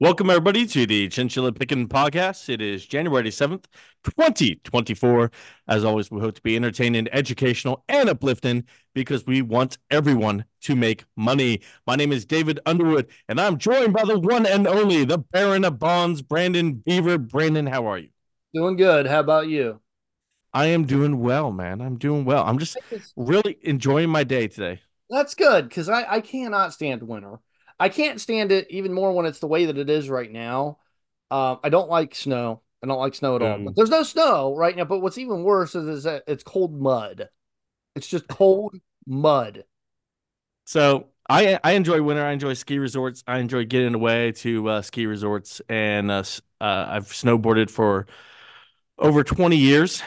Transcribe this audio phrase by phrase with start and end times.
[0.00, 2.48] Welcome, everybody, to the Chinchilla Picking Podcast.
[2.48, 3.66] It is January 7th,
[4.02, 5.30] 2024.
[5.68, 10.74] As always, we hope to be entertaining, educational, and uplifting because we want everyone to
[10.74, 11.60] make money.
[11.86, 15.64] My name is David Underwood, and I'm joined by the one and only, the Baron
[15.64, 17.16] of Bonds, Brandon Beaver.
[17.16, 18.08] Brandon, how are you?
[18.52, 19.06] Doing good.
[19.06, 19.80] How about you?
[20.52, 21.80] I am doing well, man.
[21.80, 22.42] I'm doing well.
[22.42, 22.76] I'm just
[23.16, 24.80] really enjoying my day today.
[25.08, 27.38] That's good because I, I cannot stand winter.
[27.78, 30.78] I can't stand it even more when it's the way that it is right now.
[31.30, 32.62] Uh, I don't like snow.
[32.82, 33.58] I don't like snow at all.
[33.58, 33.74] Mm.
[33.74, 34.84] There's no snow right now.
[34.84, 37.28] But what's even worse is, is that it's cold mud.
[37.96, 38.76] It's just cold
[39.06, 39.64] mud.
[40.66, 42.24] So I I enjoy winter.
[42.24, 43.24] I enjoy ski resorts.
[43.26, 46.24] I enjoy getting away to uh, ski resorts, and uh,
[46.60, 48.06] uh, I've snowboarded for
[48.98, 50.02] over 20 years.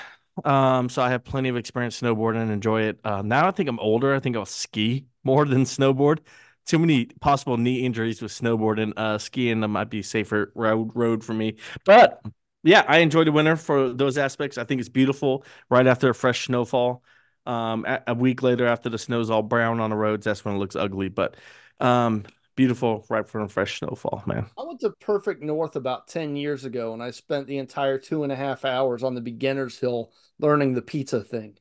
[0.45, 2.99] Um, so I have plenty of experience snowboarding and enjoy it.
[3.03, 4.13] Uh, now I think I'm older.
[4.13, 6.19] I think I'll ski more than snowboard.
[6.67, 8.93] Too many possible knee injuries with snowboarding.
[8.97, 11.55] Uh, skiing that might be safer road road for me.
[11.85, 12.21] But
[12.63, 14.57] yeah, I enjoy the winter for those aspects.
[14.57, 17.03] I think it's beautiful right after a fresh snowfall.
[17.45, 20.55] Um, a, a week later, after the snow's all brown on the roads, that's when
[20.55, 21.07] it looks ugly.
[21.07, 21.35] But
[21.79, 22.25] um,
[22.57, 24.47] beautiful right from a fresh snowfall, man.
[24.57, 28.23] I went to Perfect North about 10 years ago and I spent the entire two
[28.23, 31.57] and a half hours on the beginner's hill learning the pizza thing.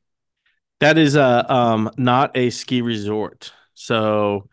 [0.79, 3.53] That is a um not a ski resort.
[3.73, 4.49] So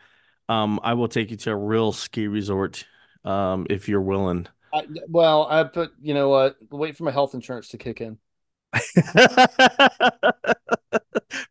[0.49, 2.85] um I will take you to a real ski resort
[3.25, 4.47] um if you're willing.
[4.75, 8.19] I, well, I put, you know what, wait for my health insurance to kick in.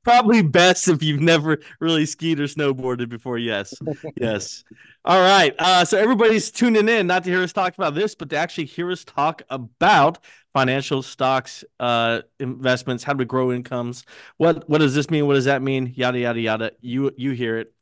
[0.04, 3.38] Probably best if you've never really skied or snowboarded before.
[3.38, 3.74] Yes.
[4.18, 4.66] Yes.
[5.06, 5.56] All right.
[5.58, 8.66] Uh, so everybody's tuning in not to hear us talk about this, but to actually
[8.66, 10.20] hear us talk about
[10.54, 14.06] financial stocks, uh, investments, how to grow incomes.
[14.38, 15.28] What what does this mean?
[15.28, 15.94] What does that mean?
[15.96, 16.72] Yada yada yada.
[16.82, 17.74] You you hear it.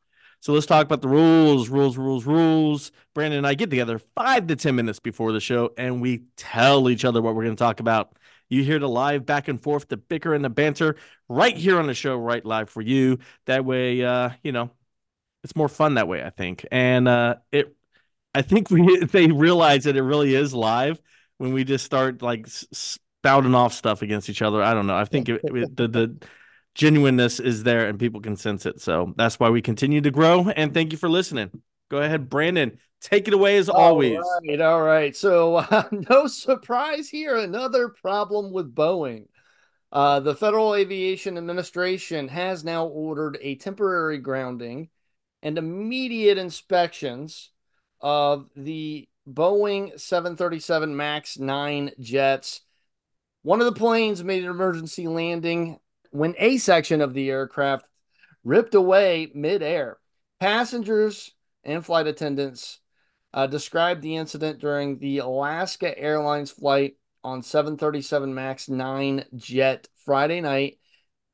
[0.42, 2.92] So let's talk about the rules, rules, rules, rules.
[3.14, 6.90] Brandon and I get together five to ten minutes before the show, and we tell
[6.90, 8.18] each other what we're going to talk about.
[8.50, 10.98] You hear the live back and forth, the bicker and the banter
[11.30, 13.20] right here on the show, right live for you.
[13.46, 14.72] That way, uh, you know,
[15.44, 16.66] it's more fun that way, I think.
[16.72, 17.76] And uh, it,
[18.34, 21.00] I think we they realize that it really is live
[21.38, 24.64] when we just start like spouting off stuff against each other.
[24.64, 24.98] I don't know.
[24.98, 26.18] I think it, it, the the
[26.76, 28.82] genuineness is there and people can sense it.
[28.82, 30.50] So that's why we continue to grow.
[30.50, 31.62] And thank you for listening.
[31.90, 32.78] Go ahead, Brandon.
[33.02, 34.18] Take it away as always.
[34.18, 35.16] All right, all right.
[35.16, 37.36] So, uh, no surprise here.
[37.36, 39.26] Another problem with Boeing.
[39.92, 44.90] Uh, the Federal Aviation Administration has now ordered a temporary grounding
[45.42, 47.50] and immediate inspections
[48.00, 52.62] of the Boeing 737 MAX 9 jets.
[53.42, 55.80] One of the planes made an emergency landing
[56.12, 57.86] when a section of the aircraft
[58.44, 59.98] ripped away midair.
[60.40, 61.34] Passengers
[61.64, 62.80] and flight attendants
[63.34, 70.42] uh, described the incident during the Alaska Airlines flight on 737 MAX 9 jet Friday
[70.42, 70.80] night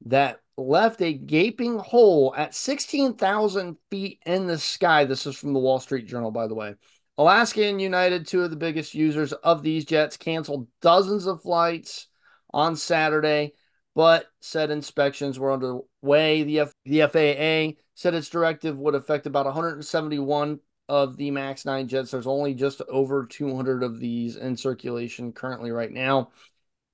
[0.05, 5.05] that left a gaping hole at 16,000 feet in the sky.
[5.05, 6.75] This is from the Wall Street Journal, by the way.
[7.17, 12.07] Alaska and United, two of the biggest users of these jets, canceled dozens of flights
[12.53, 13.53] on Saturday,
[13.97, 16.43] but said inspections were underway.
[16.43, 21.87] The, F- the FAA said its directive would affect about 171 of the MAX 9
[21.87, 22.11] jets.
[22.11, 26.29] There's only just over 200 of these in circulation currently right now.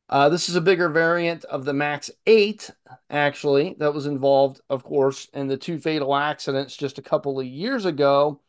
[0.08, 2.72] Uh, this is a bigger variant of the MAX 8,
[3.10, 7.46] actually, that was involved, of course, in the two fatal accidents just a couple of
[7.46, 8.40] years ago.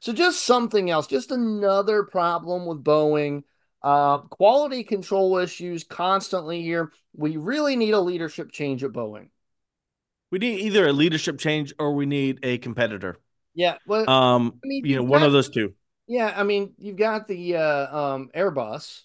[0.00, 3.44] So, just something else, just another problem with Boeing.
[3.84, 6.90] Uh, quality control issues constantly here.
[7.14, 9.28] We really need a leadership change at Boeing.
[10.30, 13.16] We need either a leadership change or we need a competitor.
[13.54, 13.76] Yeah.
[13.86, 15.74] Well, um, I mean, you know, one of those two.
[16.06, 19.02] Yeah, I mean, you've got the uh, um, Airbus,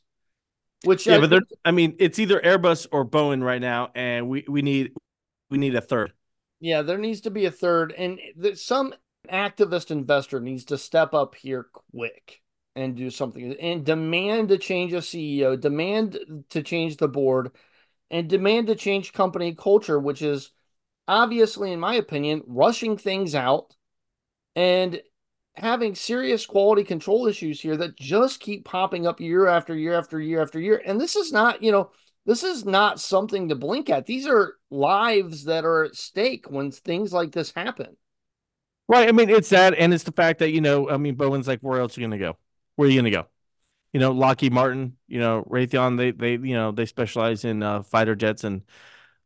[0.86, 4.46] which yeah, I but I mean, it's either Airbus or Boeing right now, and we
[4.48, 4.94] we need
[5.50, 6.14] we need a third.
[6.62, 8.18] Yeah, there needs to be a third, and
[8.56, 8.94] some
[9.30, 12.42] activist investor needs to step up here quick
[12.76, 17.52] and do something and demand to change a CEO, demand to change the board,
[18.12, 20.52] and demand to change company culture, which is
[21.08, 23.76] obviously, in my opinion, rushing things out
[24.56, 25.02] and
[25.56, 30.20] having serious quality control issues here that just keep popping up year after year after
[30.20, 30.82] year after year.
[30.86, 31.92] And this is not, you know,
[32.26, 34.06] this is not something to blink at.
[34.06, 37.98] These are lives that are at stake when things like this happen.
[38.88, 39.08] Right.
[39.08, 41.60] I mean, it's that, and it's the fact that you know, I mean, Boeing's like,
[41.62, 42.38] where else are you gonna go?
[42.80, 43.26] Where are you gonna go?
[43.92, 47.84] You know, Lockheed Martin, you know, Raytheon, they they you know they specialize in uh,
[47.84, 48.62] fighter jets and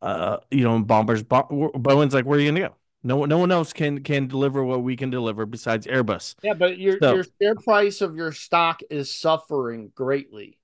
[0.02, 1.22] uh you know bombers.
[1.22, 2.76] Bo- Boeing's like, where are you gonna go?
[3.04, 6.34] No one, no one else can can deliver what we can deliver besides Airbus.
[6.42, 10.58] Yeah, but your so, your share price of your stock is suffering greatly.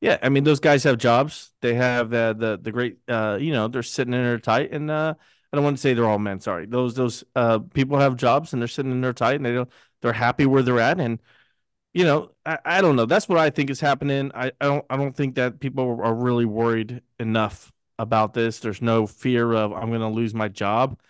[0.00, 1.52] Yeah, I mean those guys have jobs.
[1.60, 4.90] They have uh, the the great, uh, you know, they're sitting in there tight, and
[4.90, 5.12] uh,
[5.52, 6.40] I don't want to say they're all men.
[6.40, 9.52] Sorry, those those uh, people have jobs and they're sitting in there tight, and they
[9.52, 9.70] don't
[10.00, 11.18] they're happy where they're at, and
[11.96, 13.06] you know, I, I don't know.
[13.06, 14.30] That's what I think is happening.
[14.34, 18.58] I, I don't I don't think that people are really worried enough about this.
[18.58, 21.00] There's no fear of I'm going to lose my job.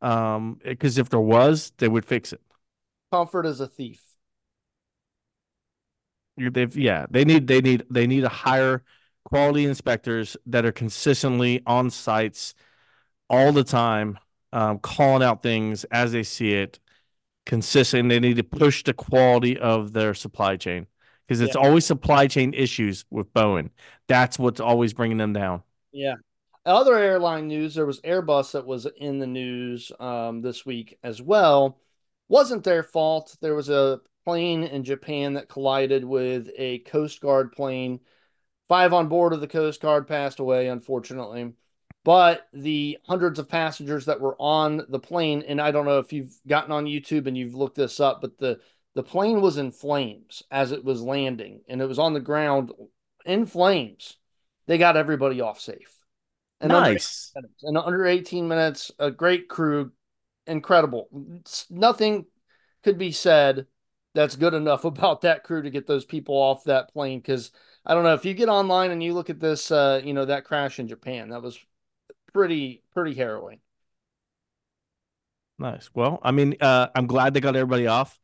[0.00, 2.40] Um, because if there was, they would fix it.
[3.10, 4.00] Comfort is a thief.
[6.36, 8.84] They've yeah, they need they need they need to hire
[9.24, 12.54] quality inspectors that are consistently on sites
[13.28, 14.20] all the time,
[14.52, 16.78] um, calling out things as they see it,
[17.48, 18.08] consistent.
[18.08, 20.86] They need to push the quality of their supply chain
[21.26, 21.62] because it's yeah.
[21.62, 23.70] always supply chain issues with Boeing.
[24.06, 25.64] That's what's always bringing them down.
[25.90, 26.14] Yeah.
[26.64, 31.20] Other airline news: there was Airbus that was in the news um, this week as
[31.20, 31.80] well.
[32.28, 33.36] Wasn't their fault.
[33.40, 38.00] There was a plane in Japan that collided with a Coast Guard plane.
[38.68, 41.54] Five on board of the Coast Guard passed away, unfortunately.
[42.04, 46.12] But the hundreds of passengers that were on the plane, and I don't know if
[46.12, 48.60] you've gotten on YouTube and you've looked this up, but the
[48.94, 52.72] the plane was in flames as it was landing, and it was on the ground
[53.26, 54.16] in flames.
[54.66, 55.98] They got everybody off safe.
[56.60, 57.32] And nice.
[57.36, 59.92] Under in under 18 minutes, a great crew,
[60.46, 61.08] incredible.
[61.70, 62.26] Nothing
[62.82, 63.66] could be said
[64.14, 67.20] that's good enough about that crew to get those people off that plane.
[67.20, 67.52] Because
[67.86, 70.24] I don't know if you get online and you look at this, uh, you know,
[70.24, 71.58] that crash in Japan, that was
[72.32, 73.60] pretty pretty harrowing.
[75.58, 75.90] Nice.
[75.94, 78.18] Well, I mean, uh, I'm glad they got everybody off.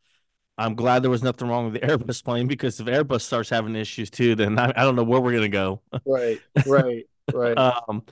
[0.56, 3.75] I'm glad there was nothing wrong with the Airbus plane because if Airbus starts having
[3.77, 5.83] issues too, then I, I don't know where we're gonna go.
[6.05, 7.59] right, right, right.
[7.59, 8.05] um,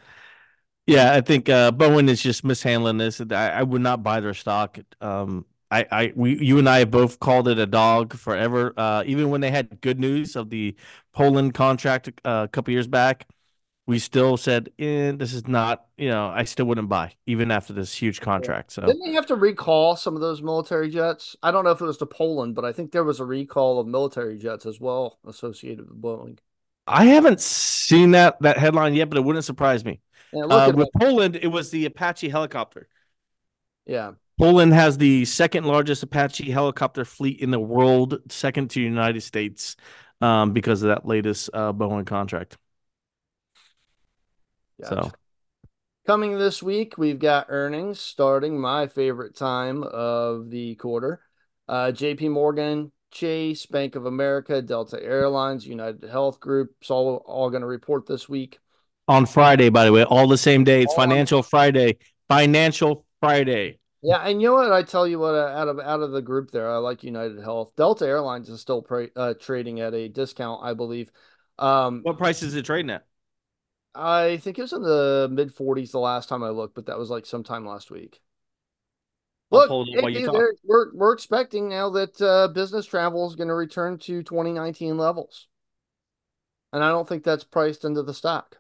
[0.86, 3.20] yeah, I think uh, Boeing is just mishandling this.
[3.20, 4.78] I, I would not buy their stock.
[5.00, 8.74] Um, I, I, we, you and I have both called it a dog forever.
[8.76, 10.76] Uh, even when they had good news of the
[11.12, 13.28] Poland contract uh, a couple years back,
[13.86, 17.72] we still said, eh, "This is not." You know, I still wouldn't buy even after
[17.72, 18.72] this huge contract.
[18.72, 21.36] So didn't they have to recall some of those military jets?
[21.42, 23.80] I don't know if it was to Poland, but I think there was a recall
[23.80, 26.38] of military jets as well associated with Boeing.
[26.86, 30.00] I haven't seen that that headline yet, but it wouldn't surprise me.
[30.32, 32.88] Yeah, uh, with Poland, it was the Apache helicopter.
[33.86, 34.12] Yeah.
[34.38, 39.20] Poland has the second largest Apache helicopter fleet in the world, second to the United
[39.20, 39.76] States,
[40.20, 42.56] um, because of that latest uh, Boeing contract.
[44.82, 45.04] Gotcha.
[45.04, 45.12] So,
[46.06, 51.20] coming this week, we've got earnings starting my favorite time of the quarter.
[51.68, 57.50] Uh, JP Morgan, Chase, Bank of America, Delta Airlines, United Health Group, it's all, all
[57.50, 58.58] going to report this week
[59.08, 60.82] on Friday, by the way, all the same day.
[60.82, 61.98] It's Financial Friday.
[62.28, 63.78] Financial Friday.
[64.02, 64.72] Yeah, and you know what?
[64.72, 67.40] I tell you what, uh, out of out of the group there, I like United
[67.40, 67.72] Health.
[67.76, 71.12] Delta Airlines is still pra- uh, trading at a discount, I believe.
[71.58, 73.04] Um, what price is it trading at?
[73.94, 76.98] I think it was in the mid 40s the last time I looked, but that
[76.98, 78.20] was like sometime last week.
[79.50, 80.26] Look, hey,
[80.64, 85.46] we're we're expecting now that uh, business travel is going to return to 2019 levels,
[86.72, 88.56] and I don't think that's priced into the stock.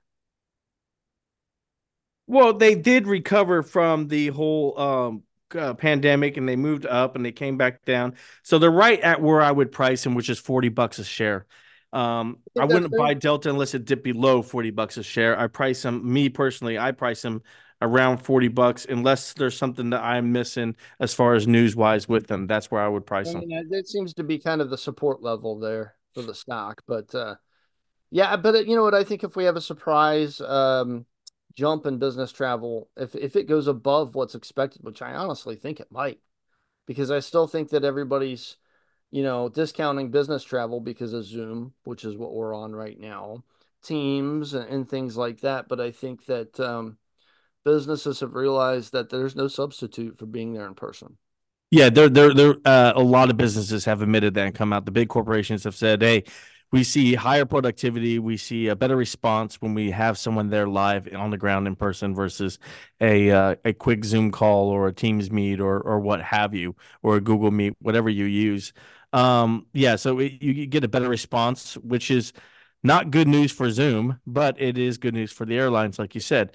[2.26, 5.22] Well, they did recover from the whole um,
[5.54, 8.14] uh, pandemic, and they moved up and they came back down.
[8.42, 11.46] So they're right at where I would price them, which is forty bucks a share.
[11.92, 15.38] Um, I, wouldn't buy Delta unless it dipped below forty bucks a share.
[15.38, 16.10] I price them.
[16.10, 17.42] Me personally, I price them
[17.82, 22.28] around 40 bucks unless there's something that I'm missing as far as news wise with
[22.28, 22.46] them.
[22.46, 23.68] That's where I would price I mean, them.
[23.70, 26.82] That seems to be kind of the support level there for the stock.
[26.86, 27.34] But uh,
[28.10, 28.94] yeah, but uh, you know what?
[28.94, 31.06] I think if we have a surprise um,
[31.54, 35.80] jump in business travel if if it goes above what's expected, which I honestly think
[35.80, 36.20] it might,
[36.86, 38.56] because I still think that everybody's,
[39.12, 43.44] you know, discounting business travel because of Zoom, which is what we're on right now,
[43.84, 45.68] Teams and, things like that.
[45.68, 46.96] But I think that um,
[47.64, 51.18] businesses have realized that there's no substitute for being there in person.
[51.70, 52.54] Yeah, there, there, there.
[52.64, 54.86] Uh, a lot of businesses have admitted that and come out.
[54.86, 56.24] The big corporations have said, "Hey,
[56.72, 58.18] we see higher productivity.
[58.18, 61.76] We see a better response when we have someone there live on the ground in
[61.76, 62.58] person versus
[63.00, 66.74] a uh, a quick Zoom call or a Teams meet or or what have you
[67.02, 68.72] or a Google Meet, whatever you use.
[69.12, 72.32] Um, yeah, so it, you get a better response, which is
[72.82, 76.20] not good news for Zoom, but it is good news for the airlines, like you
[76.20, 76.52] said.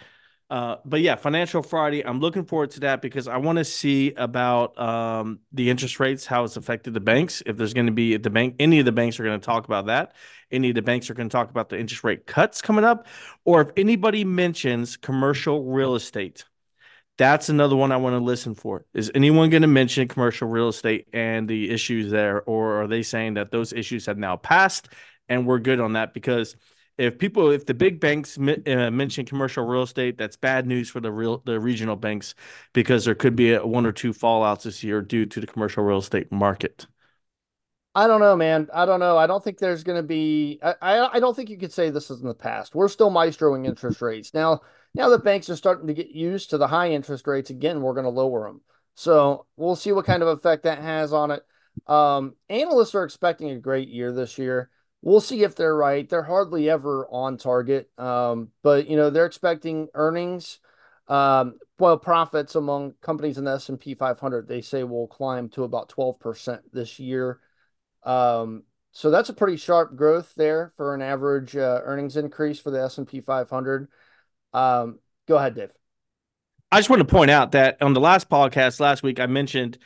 [0.49, 2.05] Uh, but yeah, Financial Friday.
[2.05, 6.25] I'm looking forward to that because I want to see about um, the interest rates,
[6.25, 7.43] how it's affected the banks.
[7.45, 9.65] If there's going to be the bank, any of the banks are going to talk
[9.65, 10.13] about that.
[10.49, 13.07] Any of the banks are going to talk about the interest rate cuts coming up,
[13.43, 16.45] or if anybody mentions commercial real estate,
[17.17, 18.85] That's another one I want to listen for.
[18.93, 23.01] Is anyone going to mention commercial real estate and the issues there, or are they
[23.01, 24.89] saying that those issues have now passed
[25.27, 26.13] and we're good on that?
[26.13, 26.55] Because
[26.97, 30.99] if people, if the big banks uh, mention commercial real estate, that's bad news for
[30.99, 32.35] the real the regional banks
[32.73, 35.83] because there could be a, one or two fallouts this year due to the commercial
[35.83, 36.87] real estate market.
[37.95, 38.67] I don't know, man.
[38.73, 39.17] I don't know.
[39.17, 40.59] I don't think there's going to be.
[40.61, 42.75] I, I, I don't think you could say this is in the past.
[42.75, 44.61] We're still maestroing interest rates now.
[44.93, 47.93] Now that banks are starting to get used to the high interest rates again, we're
[47.93, 48.61] going to lower them.
[48.95, 51.43] So we'll see what kind of effect that has on it.
[51.85, 54.69] Um, analysts are expecting a great year this year.
[55.03, 56.09] We'll see if they're right.
[56.09, 60.59] They're hardly ever on target, um, but you know they're expecting earnings.
[61.07, 65.49] Um, well, profits among companies in the S and P 500 they say will climb
[65.49, 67.39] to about 12 percent this year.
[68.03, 68.63] Um,
[68.97, 72.81] so that's a pretty sharp growth there for an average uh, earnings increase for the
[72.81, 73.89] S&P 500.
[74.53, 75.71] Um, go ahead, Dave.
[76.71, 79.77] I just want to point out that on the last podcast last week, I mentioned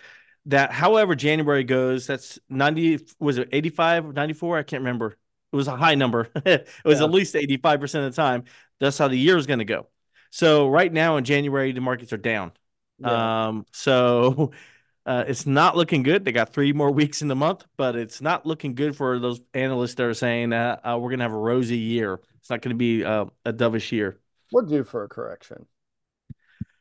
[0.48, 4.58] that however January goes, that's 90, was it 85, 94?
[4.58, 5.18] I can't remember.
[5.52, 6.30] It was a high number.
[6.46, 7.06] it was yeah.
[7.06, 8.46] at least 85% of the time.
[8.80, 9.88] That's how the year is going to go.
[10.32, 12.54] So right now in January, the markets are down.
[13.00, 13.48] Yeah.
[13.48, 14.52] Um, so
[15.06, 16.26] uh, it's not looking good.
[16.26, 19.42] They got three more weeks in the month, but it's not looking good for those
[19.54, 22.22] analysts that are saying uh, uh, we're going to have a rosy year.
[22.40, 24.18] It's not going to be uh, a dovish year.
[24.52, 25.66] We're due for a correction,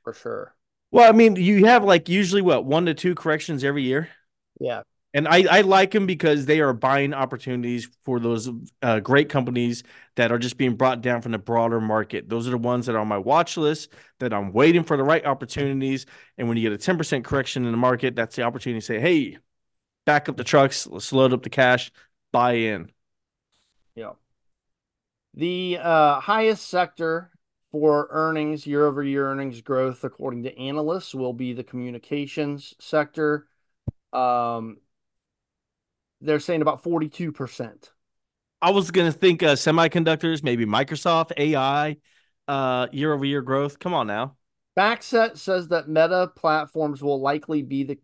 [0.02, 0.54] for sure.
[0.90, 4.08] Well, I mean, you have like usually what one to two corrections every year.
[4.58, 8.48] Yeah, and I, I like them because they are buying opportunities for those
[8.80, 9.82] uh, great companies
[10.14, 12.28] that are just being brought down from the broader market.
[12.28, 15.02] Those are the ones that are on my watch list that I'm waiting for the
[15.02, 16.06] right opportunities.
[16.38, 19.00] And when you get a 10% correction in the market, that's the opportunity to say,
[19.00, 19.38] hey,
[20.06, 21.90] back up the trucks, let's load up the cash,
[22.30, 22.92] buy in.
[23.96, 24.12] Yeah.
[25.34, 27.32] The uh, highest sector
[27.72, 33.46] for earnings, year over year earnings growth, according to analysts, will be the communications sector.
[34.12, 34.78] Um,
[36.20, 37.90] they're saying about 42%.
[38.62, 41.96] I was going to think uh, semiconductors, maybe Microsoft, AI,
[42.46, 43.78] uh, year over year growth.
[43.78, 44.36] Come on now.
[44.76, 47.98] FactSet says that Meta platforms will likely be the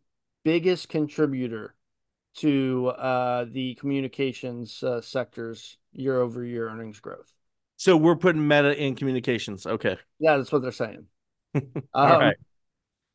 [0.44, 1.74] biggest contributor
[2.36, 7.35] to uh, the communications uh, sector's year over year earnings growth.
[7.76, 9.66] So we're putting Meta in communications.
[9.66, 9.98] Okay.
[10.18, 11.06] Yeah, that's what they're saying.
[11.54, 11.62] All
[11.94, 12.36] um, right.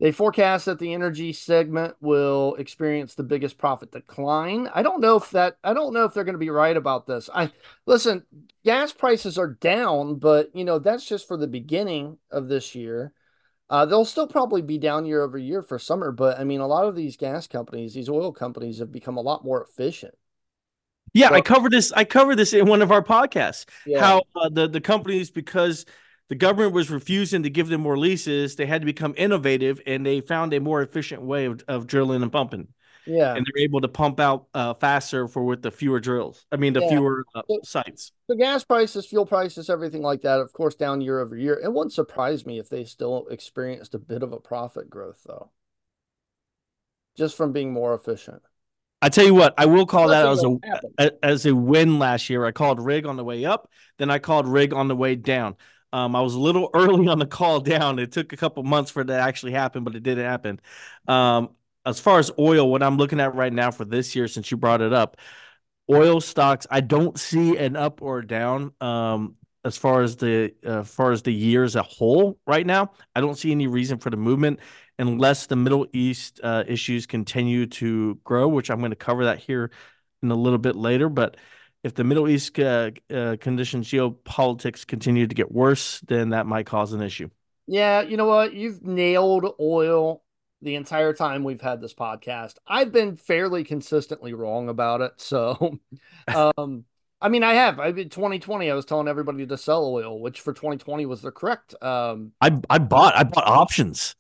[0.02, 4.68] They forecast that the energy segment will experience the biggest profit decline.
[4.74, 7.06] I don't know if that I don't know if they're going to be right about
[7.06, 7.30] this.
[7.32, 7.52] I
[7.86, 8.26] listen,
[8.66, 13.14] gas prices are down, but you know, that's just for the beginning of this year.
[13.70, 16.68] Uh, they'll still probably be down year over year for summer, but I mean, a
[16.68, 20.14] lot of these gas companies, these oil companies, have become a lot more efficient.
[21.14, 21.92] Yeah, so, I covered this.
[21.92, 23.66] I covered this in one of our podcasts.
[23.86, 24.00] Yeah.
[24.00, 25.86] How uh, the the companies because
[26.30, 28.56] the government was refusing to give them more leases.
[28.56, 32.22] They had to become innovative, and they found a more efficient way of, of drilling
[32.22, 32.70] and pumping.
[33.06, 36.46] Yeah, and they're able to pump out uh, faster for with the fewer drills.
[36.52, 36.90] I mean, the yeah.
[36.90, 38.14] fewer uh, so, sites.
[38.30, 41.60] The gas prices, fuel prices, everything like that, of course, down year over year.
[41.62, 45.52] It wouldn't surprise me if they still experienced a bit of a profit growth, though,
[47.18, 48.44] just from being more efficient.
[49.02, 50.44] I tell you what, I will call that as
[51.00, 52.46] a, as a win last year.
[52.46, 55.56] I called rig on the way up, then I called rig on the way down.
[55.92, 58.00] Um, I was a little early on the call down.
[58.00, 60.60] It took a couple months for it to actually happen, but it did happen.
[61.08, 61.50] Um,
[61.86, 64.58] as far as oil, what I'm looking at right now for this year, since you
[64.58, 65.18] brought it up,
[65.90, 68.74] oil stocks, I don't see an up or down.
[68.80, 72.66] Um, as far as the uh, as far as the year as a whole, right
[72.66, 74.60] now, I don't see any reason for the movement
[75.02, 79.40] unless the Middle East uh, issues continue to grow, which I'm going to cover that
[79.40, 79.72] here
[80.22, 81.10] in a little bit later.
[81.10, 81.38] But
[81.84, 86.66] if the Middle East uh, uh, conditions, geopolitics continue to get worse, then that might
[86.66, 87.30] cause an issue.
[87.68, 88.54] Yeah, you know what?
[88.54, 90.24] You've nailed oil
[90.62, 92.56] the entire time we've had this podcast.
[92.68, 95.14] I've been fairly consistently wrong about it.
[95.18, 95.80] So,
[96.28, 96.86] um,
[97.20, 97.80] I mean, I have.
[97.80, 101.32] I mean, 2020, I was telling everybody to sell oil, which for 2020 was the
[101.32, 101.74] correct.
[101.82, 104.16] Um, I I bought I bought options.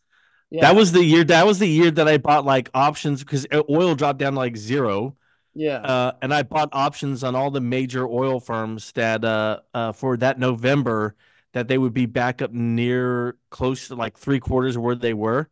[0.51, 0.62] Yeah.
[0.62, 1.24] That was the year.
[1.24, 4.58] That was the year that I bought like options because oil dropped down to like
[4.58, 5.15] zero.
[5.53, 5.77] Yeah.
[5.77, 10.17] Uh, and I bought options on all the major oil firms that uh, uh, for
[10.17, 11.15] that November
[11.53, 15.13] that they would be back up near close to like three quarters of where they
[15.13, 15.50] were.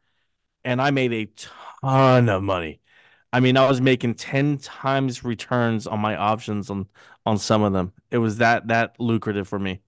[0.65, 2.81] And I made a ton of money.
[3.31, 6.87] I mean, I was making 10 times returns on my options on
[7.25, 7.93] on some of them.
[8.11, 9.81] It was that that lucrative for me.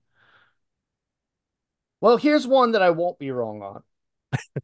[2.02, 3.84] Well, here's one that I won't be wrong on.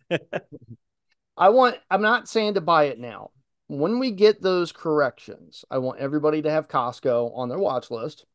[1.38, 3.32] I want I'm not saying to buy it now
[3.68, 8.26] when we get those corrections, I want everybody to have Costco on their watch list.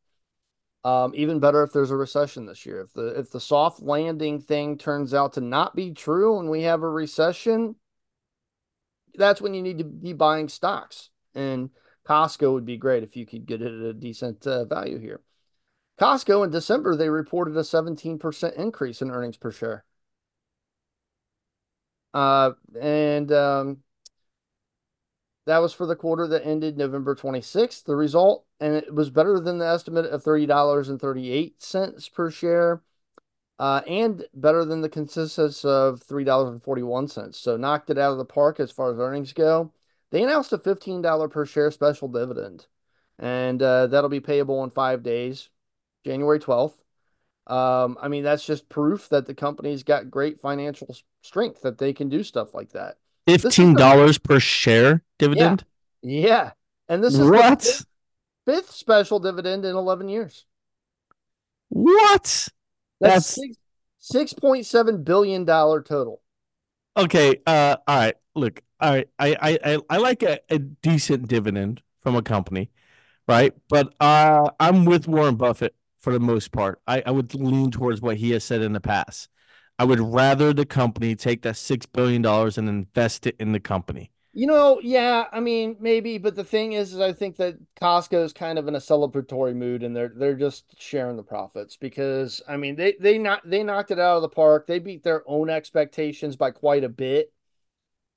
[0.85, 2.81] Um, even better if there's a recession this year.
[2.81, 6.63] If the if the soft landing thing turns out to not be true and we
[6.63, 7.75] have a recession,
[9.15, 11.09] that's when you need to be buying stocks.
[11.33, 11.69] And
[12.05, 15.21] Costco would be great if you could get it at a decent uh, value here.
[15.99, 19.85] Costco in December, they reported a 17% increase in earnings per share.
[22.13, 23.77] Uh, and um,
[25.45, 27.83] that was for the quarter that ended November 26th.
[27.83, 32.81] The result, and it was better than the estimate of $30.38 per share,
[33.59, 37.35] uh, and better than the consensus of $3.41.
[37.35, 39.73] So knocked it out of the park as far as earnings go.
[40.11, 42.67] They announced a $15 per share special dividend,
[43.17, 45.49] and uh, that'll be payable in five days,
[46.05, 46.82] January 12th.
[47.45, 51.91] Um, I mean, that's just proof that the company's got great financial strength that they
[51.91, 52.97] can do stuff like that.
[53.27, 55.65] Fifteen dollars per share dividend.
[56.01, 56.27] Yeah.
[56.27, 56.51] yeah.
[56.89, 57.85] and this is what fifth,
[58.45, 60.45] fifth, special dividend in eleven years.
[61.69, 62.47] What?
[63.01, 63.39] That's, That's...
[63.99, 66.21] six point seven billion dollar total.
[66.95, 67.37] Okay.
[67.45, 67.77] Uh.
[67.87, 68.15] All right.
[68.35, 68.61] Look.
[68.79, 69.09] All right.
[69.19, 72.69] I I I, I like a, a decent dividend from a company,
[73.27, 73.53] right?
[73.69, 76.81] But uh, I'm with Warren Buffett for the most part.
[76.85, 79.29] I, I would lean towards what he has said in the past.
[79.79, 83.59] I would rather the company take that six billion dollars and invest it in the
[83.59, 84.11] company.
[84.35, 88.23] You know, yeah, I mean, maybe, but the thing is, is I think that Costco
[88.23, 92.41] is kind of in a celebratory mood, and they're they're just sharing the profits because
[92.47, 94.67] I mean, they they not they knocked it out of the park.
[94.67, 97.31] They beat their own expectations by quite a bit,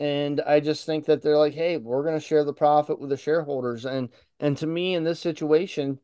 [0.00, 3.10] and I just think that they're like, hey, we're going to share the profit with
[3.10, 4.08] the shareholders, and
[4.40, 6.00] and to me, in this situation,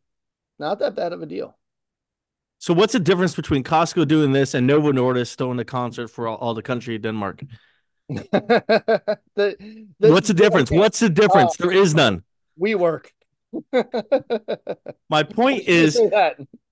[0.58, 1.56] not that bad of a deal.
[2.62, 6.28] So what's the difference between Costco doing this and Novo Nordisk throwing a concert for
[6.28, 7.42] all, all the country of Denmark?
[8.08, 10.70] the, the, what's the difference?
[10.70, 11.56] What's the difference?
[11.56, 12.22] There is none.
[12.56, 13.12] We work.
[15.10, 16.00] my point is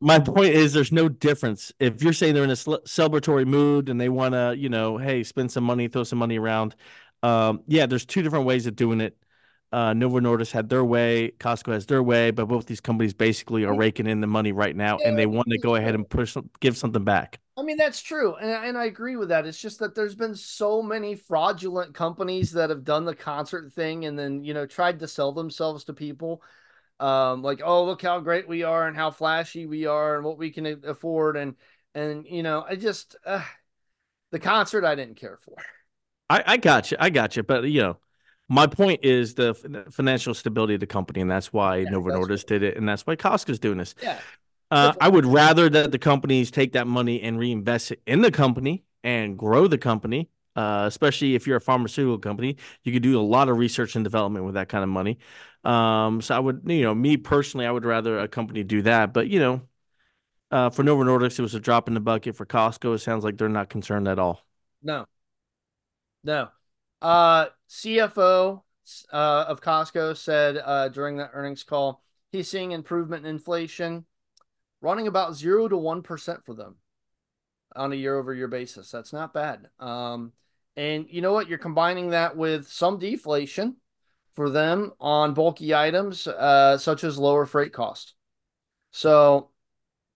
[0.01, 4.01] my point is there's no difference if you're saying they're in a celebratory mood and
[4.01, 6.75] they want to you know hey spend some money throw some money around
[7.23, 9.15] um, yeah there's two different ways of doing it
[9.73, 13.65] uh, Novo Nordisk had their way, Costco has their way, but both these companies basically
[13.65, 16.37] are raking in the money right now, and they want to go ahead and push,
[16.59, 17.39] give something back.
[17.57, 19.47] I mean, that's true, and and I agree with that.
[19.47, 24.07] It's just that there's been so many fraudulent companies that have done the concert thing
[24.07, 26.43] and then you know tried to sell themselves to people,
[26.99, 30.39] um, like oh look how great we are and how flashy we are and what
[30.39, 31.55] we can afford and
[31.95, 33.45] and you know I just uh,
[34.33, 35.57] the concert I didn't care for.
[36.29, 37.99] I I got you, I got you, but you know
[38.51, 39.55] my point is the
[39.91, 43.07] financial stability of the company, and that's why yeah, Novo Nordisk did it, and that's
[43.07, 43.95] why Costco's doing this.
[44.03, 44.19] Yeah.
[44.73, 48.31] Uh, I would rather that the companies take that money and reinvest it in the
[48.33, 50.29] company and grow the company.
[50.57, 54.03] Uh, especially if you're a pharmaceutical company, you could do a lot of research and
[54.05, 55.17] development with that kind of money.
[55.63, 59.15] Um, so I would, you know, me personally, I would rather a company do that.
[59.15, 59.63] But you know,
[60.51, 62.35] uh, for Novo Nordisk, it was a drop in the bucket.
[62.35, 64.43] For Costco, it sounds like they're not concerned at all.
[64.83, 65.07] No,
[66.25, 66.49] no.
[67.01, 68.63] Uh, CFO
[69.13, 72.03] uh, of Costco said uh, during that earnings call
[72.33, 74.05] he's seeing improvement in inflation,
[74.81, 76.77] running about zero to one percent for them
[77.77, 78.91] on a year-over-year basis.
[78.91, 79.69] That's not bad.
[79.79, 80.33] Um,
[80.77, 81.49] and you know what?
[81.49, 83.77] You're combining that with some deflation
[84.35, 88.15] for them on bulky items, uh, such as lower freight cost.
[88.91, 89.51] So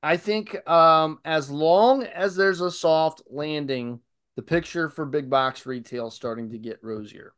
[0.02, 4.00] I think um, as long as there's a soft landing
[4.36, 7.32] the picture for big box retail starting to get rosier.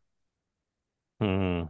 [1.21, 1.63] Hmm.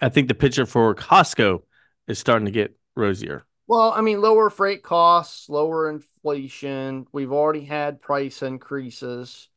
[0.00, 1.62] I think the picture for Costco
[2.06, 3.44] is starting to get rosier.
[3.66, 7.06] Well, I mean, lower freight costs, lower inflation.
[7.12, 9.48] We've already had price increases.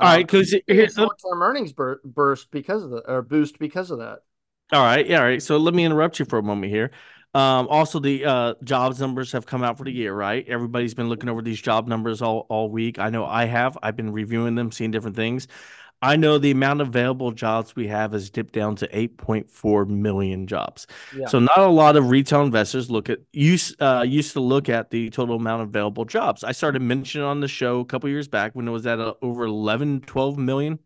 [0.00, 3.90] All right, because um, here's short-term earnings bur- burst because of the or boost because
[3.90, 4.20] of that.
[4.72, 5.42] All right, yeah, all right.
[5.42, 6.92] So let me interrupt you for a moment here.
[7.34, 10.46] Um, also, the uh, jobs numbers have come out for the year, right?
[10.48, 12.98] Everybody's been looking over these job numbers all, all week.
[12.98, 13.76] I know I have.
[13.82, 15.48] I've been reviewing them, seeing different things.
[16.00, 20.46] I know the amount of available jobs we have has dipped down to 8.4 million
[20.46, 20.86] jobs.
[21.16, 21.26] Yeah.
[21.26, 24.90] So not a lot of retail investors look at used uh, used to look at
[24.90, 26.44] the total amount of available jobs.
[26.44, 29.14] I started mentioning on the show a couple years back when it was at uh,
[29.22, 30.78] over 11, 12 million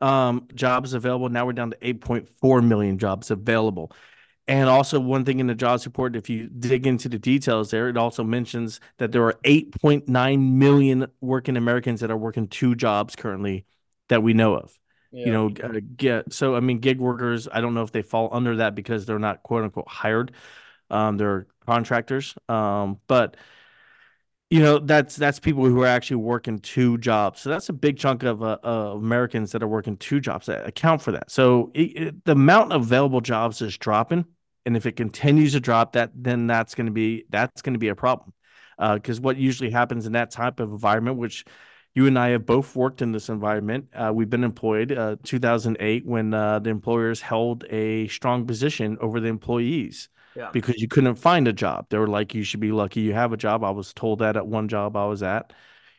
[0.00, 1.28] um, jobs available.
[1.28, 3.92] Now we're down to 8.4 million jobs available.
[4.48, 7.88] And also, one thing in the jobs report, if you dig into the details there,
[7.88, 13.14] it also mentions that there are 8.9 million working Americans that are working two jobs
[13.14, 13.64] currently
[14.10, 14.78] that we know of.
[15.10, 15.26] Yeah.
[15.26, 17.48] You know, uh, get so I mean, gig workers.
[17.50, 20.32] I don't know if they fall under that because they're not quote unquote hired.
[20.88, 22.34] Um, they're contractors.
[22.48, 23.36] Um, but
[24.50, 27.96] you know that's that's people who are actually working two jobs so that's a big
[27.96, 31.70] chunk of, uh, uh, americans that are working two jobs that account for that so
[31.72, 34.24] it, it, the amount of available jobs is dropping
[34.66, 37.78] and if it continues to drop, that then that's going to be that's going to
[37.78, 38.32] be a problem.
[38.78, 41.44] Because uh, what usually happens in that type of environment, which
[41.94, 43.88] you and I have both worked in this environment.
[43.94, 49.18] Uh, we've been employed uh, 2008 when uh, the employers held a strong position over
[49.18, 50.50] the employees yeah.
[50.52, 51.86] because you couldn't find a job.
[51.90, 53.64] They were like, you should be lucky you have a job.
[53.64, 55.52] I was told that at one job I was at.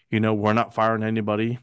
[0.09, 1.59] You know, we're not firing anybody.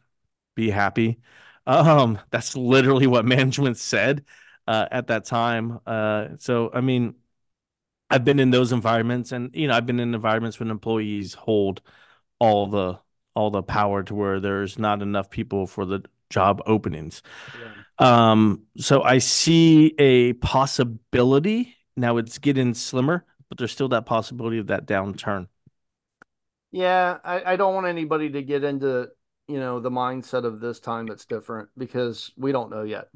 [0.55, 1.21] Be happy.
[1.67, 4.25] Um, that's literally what management said
[4.67, 5.81] uh, at that time.
[5.87, 7.15] Uh, so, I mean,
[8.11, 11.83] I've been in those environments, and you know, I've been in environments when employees hold
[12.39, 12.99] all the
[13.39, 17.23] all the power to where there's not enough people for the job openings.
[18.01, 18.31] Yeah.
[18.31, 21.77] Um, so I see a possibility.
[21.97, 25.47] Now it's getting slimmer, but there's still that possibility of that downturn.
[26.73, 29.09] Yeah, I, I don't want anybody to get into
[29.47, 33.07] you know the mindset of this time that's different because we don't know yet.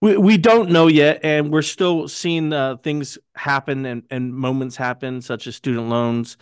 [0.00, 4.76] We we don't know yet, and we're still seeing uh, things happen and, and moments
[4.76, 6.36] happen, such as student loans.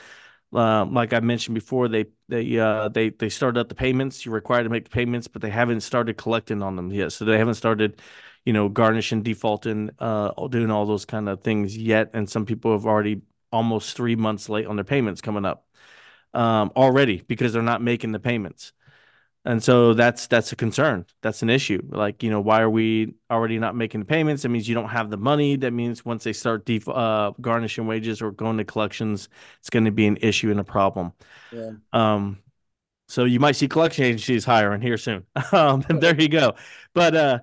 [0.57, 4.25] Uh, like I mentioned before, they they uh, they they started up the payments.
[4.25, 7.13] You're required to make the payments, but they haven't started collecting on them yet.
[7.13, 8.01] So they haven't started,
[8.47, 12.11] you know, garnishing, defaulting, uh, doing all those kind of things yet.
[12.15, 15.67] And some people have already almost three months late on their payments coming up
[16.35, 18.73] um, already because they're not making the payments
[19.47, 21.07] and so that's that's a concern.
[21.23, 21.81] That's an issue.
[21.91, 24.43] Like you know why are we already not making the payments?
[24.45, 25.57] That means you don't have the money.
[25.57, 29.31] That means once they start def- uh, garnishing wages or going to collections
[29.61, 31.13] it's going to be an issue and a problem.
[31.51, 31.73] Yeah.
[31.93, 32.39] Um
[33.09, 35.27] so you might see collection agencies hiring here soon.
[35.53, 36.55] Um and there you go.
[36.95, 37.41] But uh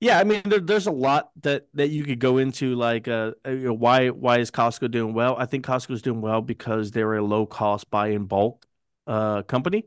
[0.00, 3.32] yeah, I mean, there, there's a lot that that you could go into, like, uh,
[3.46, 5.36] uh you know, why why is Costco doing well?
[5.38, 8.66] I think Costco is doing well because they're a low cost buy in bulk
[9.06, 9.86] uh company,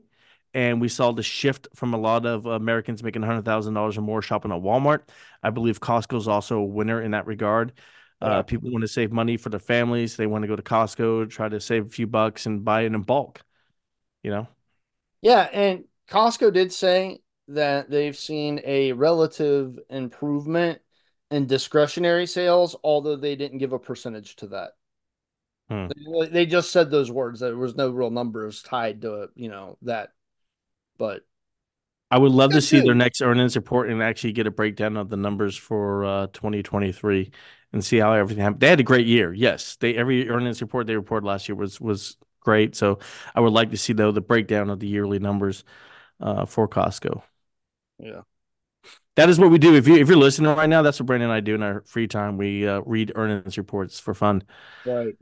[0.58, 4.02] and we saw the shift from a lot of Americans making hundred thousand dollars or
[4.02, 5.02] more shopping at Walmart.
[5.44, 7.74] I believe Costco is also a winner in that regard.
[8.20, 8.38] Uh, yeah.
[8.38, 10.16] Uh, people want to save money for their families.
[10.16, 12.86] They want to go to Costco, try to save a few bucks, and buy it
[12.88, 13.44] in bulk.
[14.24, 14.48] You know.
[15.22, 20.82] Yeah, and Costco did say that they've seen a relative improvement
[21.30, 24.72] in discretionary sales, although they didn't give a percentage to that.
[25.70, 25.88] Hmm.
[26.22, 27.42] They, they, just said those words.
[27.42, 30.14] There was no real numbers tied to you know that
[30.98, 31.22] but
[32.10, 32.86] I would love to see too.
[32.86, 37.32] their next earnings report and actually get a breakdown of the numbers for uh, 2023
[37.74, 38.62] and see how everything happened.
[38.62, 39.34] They had a great year.
[39.34, 42.76] Yes, they every earnings report they reported last year was was great.
[42.76, 43.00] So
[43.36, 45.66] I would like to see though the breakdown of the yearly numbers
[46.22, 47.22] uh, for Costco.
[48.00, 48.22] Yeah.
[49.16, 49.76] That is what we do.
[49.76, 51.82] If you if you're listening right now, that's what Brandon and I do in our
[51.82, 52.38] free time.
[52.38, 54.44] We uh, read earnings reports for fun.
[54.86, 55.16] Right.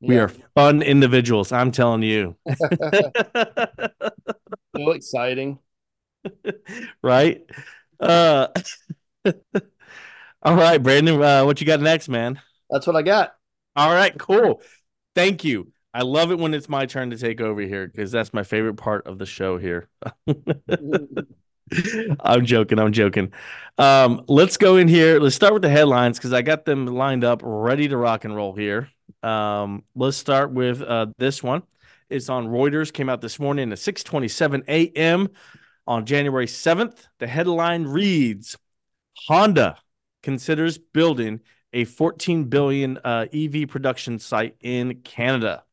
[0.00, 0.08] Yeah.
[0.08, 1.52] We are fun individuals.
[1.52, 2.36] I'm telling you.
[4.76, 5.58] so exciting.
[7.02, 7.42] right?
[7.98, 8.48] Uh
[10.42, 11.20] all right, Brandon.
[11.20, 12.40] Uh, what you got next, man?
[12.70, 13.34] That's what I got.
[13.74, 14.62] All right, cool.
[15.14, 15.72] Thank you.
[15.92, 18.74] I love it when it's my turn to take over here because that's my favorite
[18.74, 19.88] part of the show here.
[22.20, 22.78] I'm joking.
[22.78, 23.32] I'm joking.
[23.78, 25.18] Um, let's go in here.
[25.18, 28.36] Let's start with the headlines because I got them lined up, ready to rock and
[28.36, 28.90] roll here.
[29.22, 31.62] Um, let's start with uh, this one.
[32.08, 32.92] It's on Reuters.
[32.92, 35.28] Came out this morning at 6:27 a.m.
[35.86, 37.06] on January 7th.
[37.18, 38.56] The headline reads:
[39.26, 39.78] Honda
[40.22, 41.40] considers building
[41.72, 45.64] a 14 billion uh, EV production site in Canada.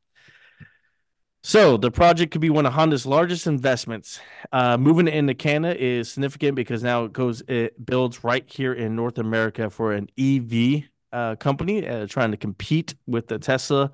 [1.46, 4.19] So the project could be one of Honda's largest investments.
[4.52, 8.96] Uh, moving into Canada is significant because now it goes it builds right here in
[8.96, 13.91] North America for an EV uh, company uh, trying to compete with the Tesla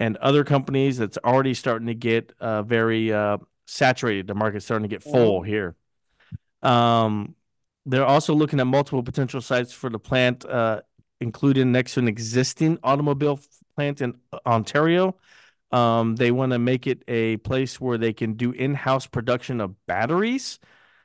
[0.00, 0.98] and other companies.
[0.98, 4.26] That's already starting to get uh, very uh, saturated.
[4.26, 5.76] The market's starting to get full here.
[6.62, 7.36] Um,
[7.86, 10.80] they're also looking at multiple potential sites for the plant, uh,
[11.20, 13.38] including next to an existing automobile
[13.76, 15.14] plant in Ontario
[15.72, 19.74] um, they want to make it a place where they can do in-house production of
[19.86, 20.58] batteries.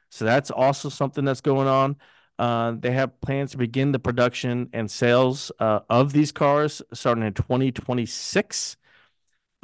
[0.09, 1.97] So that's also something that's going on.
[2.37, 7.23] Uh, they have plans to begin the production and sales uh, of these cars starting
[7.23, 8.77] in 2026.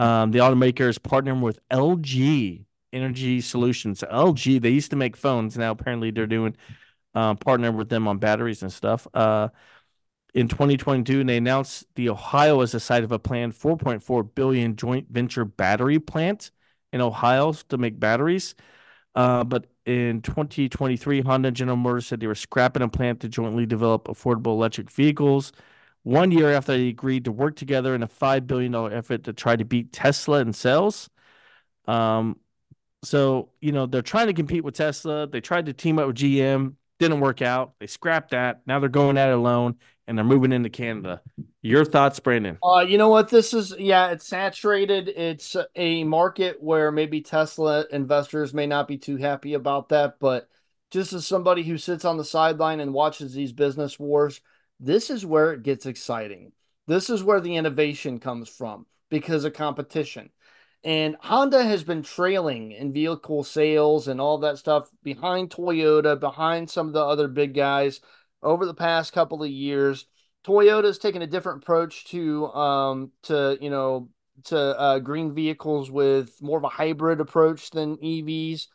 [0.01, 4.03] Um, the automaker is partnering with LG Energy Solutions.
[4.11, 5.55] LG, they used to make phones.
[5.55, 6.57] Now apparently they're doing
[7.13, 9.07] uh, partnering with them on batteries and stuff.
[9.13, 9.49] Uh,
[10.33, 14.75] in 2022, and they announced the Ohio as the site of a planned 4.4 billion
[14.75, 16.49] joint venture battery plant
[16.91, 18.55] in Ohio to make batteries.
[19.13, 23.29] Uh, but in 2023, Honda and General Motors said they were scrapping a plant to
[23.29, 25.51] jointly develop affordable electric vehicles.
[26.03, 29.55] One year after they agreed to work together in a $5 billion effort to try
[29.55, 31.09] to beat Tesla in sales.
[31.87, 32.37] Um,
[33.03, 35.27] so, you know, they're trying to compete with Tesla.
[35.27, 37.73] They tried to team up with GM, didn't work out.
[37.79, 38.61] They scrapped that.
[38.65, 39.75] Now they're going at it alone
[40.07, 41.21] and they're moving into Canada.
[41.61, 42.57] Your thoughts, Brandon?
[42.63, 43.29] Uh, you know what?
[43.29, 45.07] This is yeah, it's saturated.
[45.07, 50.49] It's a market where maybe Tesla investors may not be too happy about that, but
[50.89, 54.41] just as somebody who sits on the sideline and watches these business wars,
[54.81, 56.51] this is where it gets exciting.
[56.87, 60.31] This is where the innovation comes from because of competition.
[60.83, 66.69] And Honda has been trailing in vehicle sales and all that stuff behind Toyota, behind
[66.69, 68.01] some of the other big guys
[68.41, 70.07] over the past couple of years.
[70.43, 74.09] Toyota's taken a different approach to um to you know
[74.45, 78.65] to uh, green vehicles with more of a hybrid approach than EVs.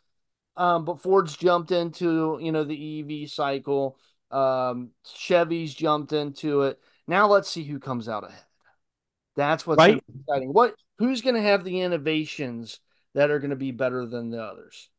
[0.55, 3.97] Um, but Ford's jumped into you know the EV cycle.
[4.31, 6.79] Um, Chevy's jumped into it.
[7.07, 8.43] Now let's see who comes out ahead.
[9.35, 10.03] That's what's right.
[10.19, 10.51] exciting.
[10.51, 12.79] What who's going to have the innovations
[13.13, 14.89] that are going to be better than the others?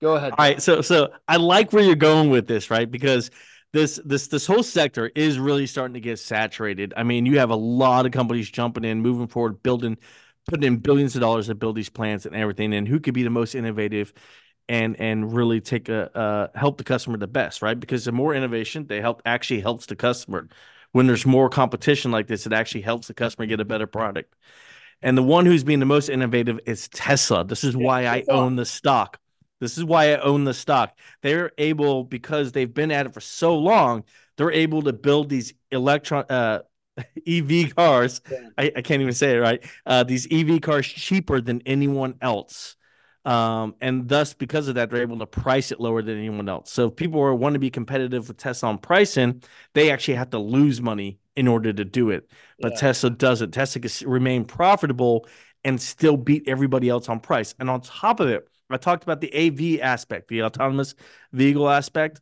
[0.00, 0.32] Go ahead.
[0.32, 2.90] All right, so so I like where you're going with this, right?
[2.90, 3.30] Because
[3.72, 6.94] this this this whole sector is really starting to get saturated.
[6.96, 9.98] I mean, you have a lot of companies jumping in, moving forward, building,
[10.46, 12.72] putting in billions of dollars to build these plants and everything.
[12.74, 14.12] And who could be the most innovative
[14.68, 17.78] and and really take a uh, help the customer the best, right?
[17.78, 20.48] Because the more innovation, they help actually helps the customer.
[20.92, 24.34] When there's more competition like this, it actually helps the customer get a better product.
[25.02, 27.44] And the one who's being the most innovative is Tesla.
[27.44, 29.18] This is why I own the stock.
[29.60, 30.96] This is why I own the stock.
[31.22, 34.04] They're able because they've been at it for so long.
[34.36, 36.60] They're able to build these electron uh,
[37.26, 38.20] EV cars.
[38.30, 38.48] Yeah.
[38.58, 39.64] I, I, can't even say it right.
[39.84, 42.76] Uh, these EV cars cheaper than anyone else.
[43.24, 46.70] Um, and thus, because of that, they're able to price it lower than anyone else.
[46.70, 50.30] So, if people are, want to be competitive with Tesla on pricing, they actually have
[50.30, 52.28] to lose money in order to do it.
[52.60, 52.78] But yeah.
[52.78, 53.52] Tesla doesn't.
[53.52, 55.26] Tesla can remain profitable
[55.64, 57.54] and still beat everybody else on price.
[57.58, 60.94] And on top of it, I talked about the AV aspect, the autonomous
[61.32, 62.20] vehicle aspect.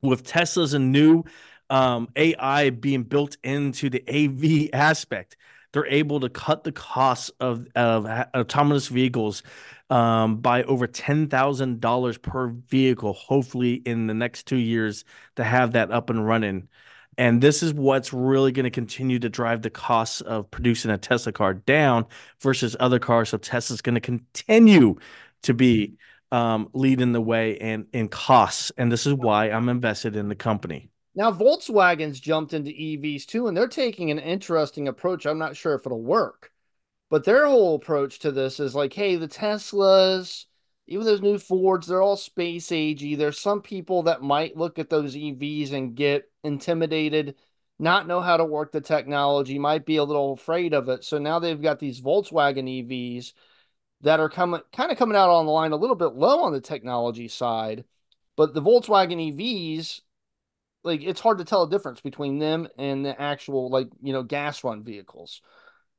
[0.00, 1.24] With Tesla's new
[1.70, 5.36] um, AI being built into the AV aspect,
[5.72, 9.42] they're able to cut the costs of, of autonomous vehicles
[9.90, 15.04] um, by over $10,000 per vehicle, hopefully in the next two years
[15.36, 16.68] to have that up and running.
[17.16, 20.98] And this is what's really going to continue to drive the costs of producing a
[20.98, 22.06] Tesla car down
[22.40, 23.30] versus other cars.
[23.30, 24.96] So Tesla's going to continue
[25.42, 25.96] to be
[26.30, 30.34] um, leading the way in in costs, and this is why I'm invested in the
[30.34, 30.90] company.
[31.14, 35.26] Now Volkswagen's jumped into EVs too, and they're taking an interesting approach.
[35.26, 36.52] I'm not sure if it'll work,
[37.10, 40.44] but their whole approach to this is like, hey, the Teslas,
[40.86, 43.16] even those new Fords, they're all space agey.
[43.16, 47.36] There's some people that might look at those EVs and get intimidated,
[47.78, 51.04] not know how to work the technology, might be a little afraid of it.
[51.04, 53.32] So now they've got these Volkswagen EVs
[54.02, 56.52] that are coming kind of coming out on the line a little bit low on
[56.52, 57.84] the technology side.
[58.36, 60.00] But the Volkswagen EVs,
[60.84, 64.22] like it's hard to tell a difference between them and the actual like, you know,
[64.22, 65.42] gas run vehicles.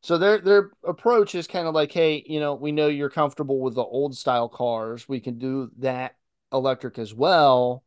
[0.02, 3.60] So their their approach is kind of like, hey, you know, we know you're comfortable
[3.60, 5.10] with the old style cars.
[5.10, 6.16] We can do that
[6.54, 7.84] electric as well.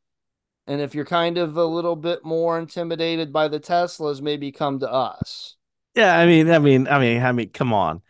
[0.66, 4.78] And if you're kind of a little bit more intimidated by the Teslas, maybe come
[4.80, 5.56] to us.
[5.94, 8.02] Yeah, I mean, I mean, I mean, I mean, come on.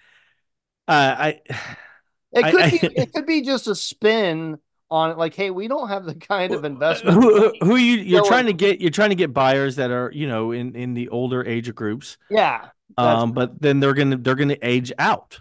[0.86, 1.40] Uh, I
[2.32, 4.58] it could I, be I, it could be just a spin
[4.90, 7.22] on it, like, hey, we don't have the kind of investment.
[7.22, 8.80] Who, who you you're so trying like, to get?
[8.80, 12.18] You're trying to get buyers that are you know in in the older age groups.
[12.28, 12.68] Yeah.
[12.98, 15.40] Um, but then they're gonna they're gonna age out.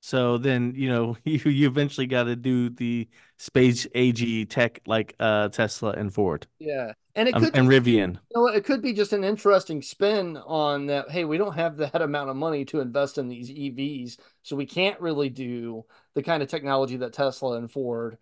[0.00, 5.14] So then you know you you eventually got to do the space ag tech like
[5.20, 6.46] uh Tesla and Ford.
[6.58, 8.18] Yeah, and it um, could um, and Rivian.
[8.34, 11.10] You know, it could be just an interesting spin on that.
[11.10, 14.66] Hey, we don't have that amount of money to invest in these EVs, so we
[14.66, 18.18] can't really do the kind of technology that Tesla and Ford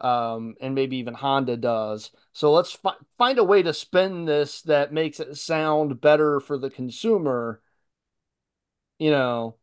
[0.00, 2.10] um, and maybe even Honda does.
[2.32, 6.58] So let's fi- find a way to spin this that makes it sound better for
[6.58, 7.60] the consumer.
[9.00, 9.56] You know,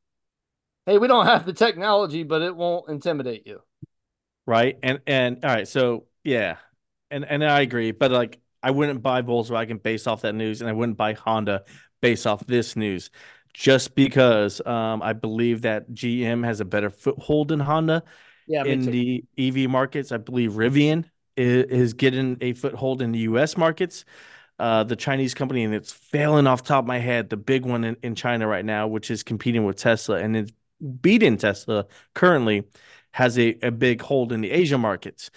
[0.86, 3.62] hey, we don't have the technology, but it won't intimidate you.
[4.47, 4.80] Right.
[4.82, 6.58] And and all right, so yeah.
[7.12, 10.69] And and I agree, but like I wouldn't buy Volkswagen based off that news, and
[10.69, 11.63] I wouldn't buy Honda
[12.02, 13.12] based off this news,
[13.54, 18.04] just because um, I believe that GM has a better foothold than Honda
[18.47, 20.12] yeah, in the EV markets.
[20.12, 23.58] I believe Rivian is, is, getting a foothold in the U.S.
[23.58, 24.04] markets.
[24.60, 27.84] Uh, the Chinese company, and it's failing off top of my head, the big one
[27.84, 30.52] in, in China right now, which is competing with Tesla, and it's
[31.02, 32.63] beating Tesla currently,
[33.12, 35.30] has a, a big hold in the Asia markets.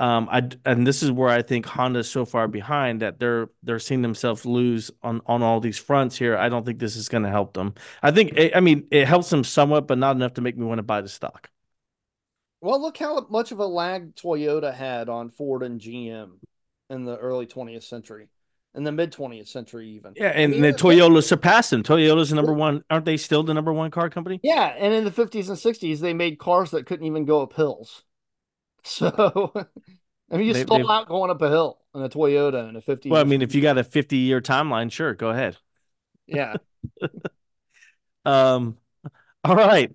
[0.00, 3.80] Um, I and this is where I think Honda's so far behind that they're they're
[3.80, 6.36] seeing themselves lose on on all these fronts here.
[6.36, 7.74] I don't think this is going to help them.
[8.00, 10.64] I think it, I mean it helps them somewhat, but not enough to make me
[10.64, 11.50] want to buy the stock.
[12.60, 16.38] Well, look how much of a lag Toyota had on Ford and GM
[16.90, 18.28] in the early 20th century.
[18.74, 20.12] In the mid 20th century, even.
[20.16, 21.82] Yeah, and I mean, the Toyota surpassed them.
[21.82, 22.84] Toyota's the number one.
[22.90, 24.40] Aren't they still the number one car company?
[24.42, 27.54] Yeah, and in the 50s and 60s, they made cars that couldn't even go up
[27.54, 28.04] hills.
[28.84, 29.52] So,
[30.30, 32.80] I mean, you they, still out going up a hill in a Toyota in a
[32.80, 33.10] 50.
[33.10, 35.58] Well, I mean, if you got a 50 year timeline, sure, go ahead.
[36.26, 36.54] Yeah.
[38.24, 38.78] um.
[39.44, 39.92] All right.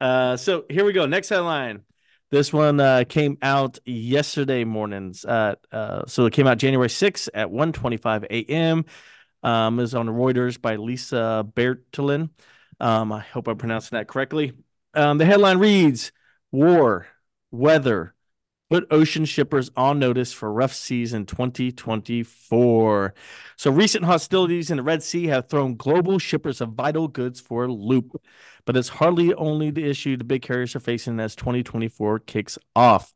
[0.00, 0.36] Uh.
[0.36, 1.06] So here we go.
[1.06, 1.82] Next headline.
[2.30, 5.24] This one uh, came out yesterday mornings.
[5.24, 8.84] Uh, uh, so it came out January 6th at 1.25 a.m.
[9.42, 12.30] Um, is on Reuters by Lisa Baertlein.
[12.78, 14.52] Um, I hope I'm pronouncing that correctly.
[14.94, 16.12] Um, the headline reads
[16.52, 17.06] War,
[17.50, 18.14] Weather,
[18.70, 23.14] put ocean shippers on notice for rough seas in 2024.
[23.56, 27.64] So, recent hostilities in the Red Sea have thrown global shippers of vital goods for
[27.64, 28.22] a loop,
[28.64, 33.12] but it's hardly only the issue the big carriers are facing as 2024 kicks off.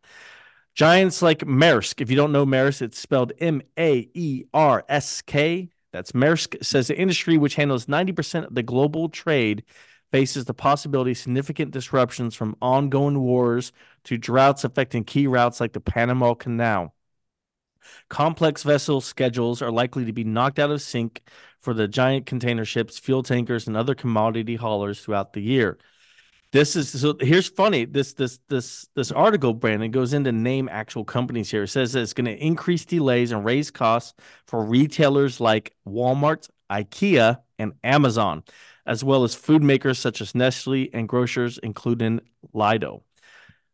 [0.75, 5.23] Giants like Maersk, if you don't know Maersk, it's spelled M A E R S
[5.23, 5.71] K.
[5.93, 9.63] That's Maersk says the industry, which handles 90% of the global trade,
[10.15, 13.73] faces the possibility of significant disruptions from ongoing wars
[14.05, 16.95] to droughts affecting key routes like the Panama Canal.
[18.09, 21.21] Complex vessel schedules are likely to be knocked out of sync
[21.61, 25.79] for the giant container ships, fuel tankers, and other commodity haulers throughout the year.
[26.53, 27.17] This is so.
[27.19, 27.85] Here's funny.
[27.85, 31.65] This this this this article, Brandon, goes into name actual companies here.
[31.65, 34.15] It says that it's going to increase delays and raise costs
[34.47, 38.45] for retailers like Walmart, IKEA, and Amazon
[38.87, 42.21] as well as food makers such as Nestle and grocers, including
[42.55, 43.03] Lidl.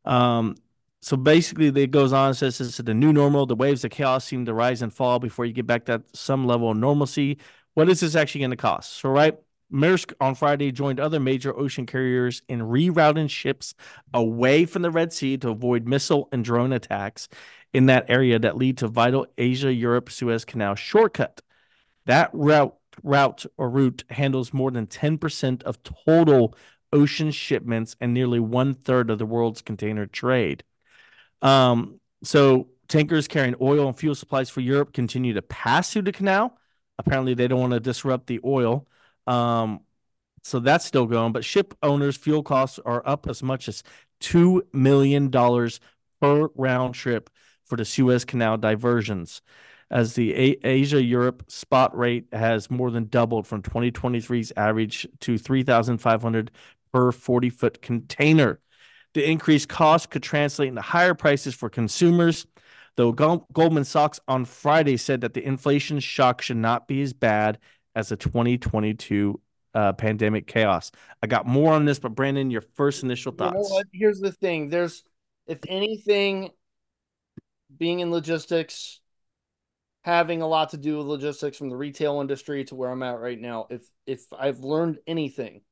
[0.04, 0.56] Um,
[1.02, 3.46] so basically, it goes on and says this is the new normal.
[3.46, 6.46] The waves of chaos seem to rise and fall before you get back to some
[6.46, 7.38] level of normalcy.
[7.74, 8.92] What is this actually going to cost?
[8.94, 9.38] So, right,
[9.72, 13.74] Maersk on Friday joined other major ocean carriers in rerouting ships
[14.12, 17.28] away from the Red Sea to avoid missile and drone attacks
[17.72, 21.40] in that area that lead to vital Asia Europe Suez Canal shortcut.
[22.06, 26.54] That route route or route handles more than 10% of total
[26.92, 30.64] ocean shipments and nearly one third of the world's container trade.
[31.42, 36.12] Um, so tankers carrying oil and fuel supplies for Europe continue to pass through the
[36.12, 36.58] canal.
[36.98, 38.86] Apparently, they don't want to disrupt the oil.
[39.26, 39.80] Um,
[40.42, 41.32] so that's still going.
[41.32, 43.82] But ship owners' fuel costs are up as much as
[44.20, 47.30] $2 million per round trip
[47.64, 49.40] for the Suez Canal diversions
[49.90, 50.32] as the
[50.64, 56.50] Asia Europe spot rate has more than doubled from 2023's average to 3,500
[56.92, 58.60] per 40 foot container.
[59.14, 62.46] The increased cost could translate into higher prices for consumers,
[62.96, 67.58] though Goldman Sachs on Friday said that the inflation shock should not be as bad
[67.96, 69.40] as the 2022
[69.74, 70.92] uh, pandemic chaos.
[71.22, 73.68] I got more on this, but Brandon, your first initial thoughts.
[73.70, 75.02] You know Here's the thing: there's,
[75.46, 76.50] if anything,
[77.76, 78.99] being in logistics,
[80.02, 83.20] having a lot to do with logistics from the retail industry to where I'm at
[83.20, 83.66] right now.
[83.70, 85.62] If if I've learned anything,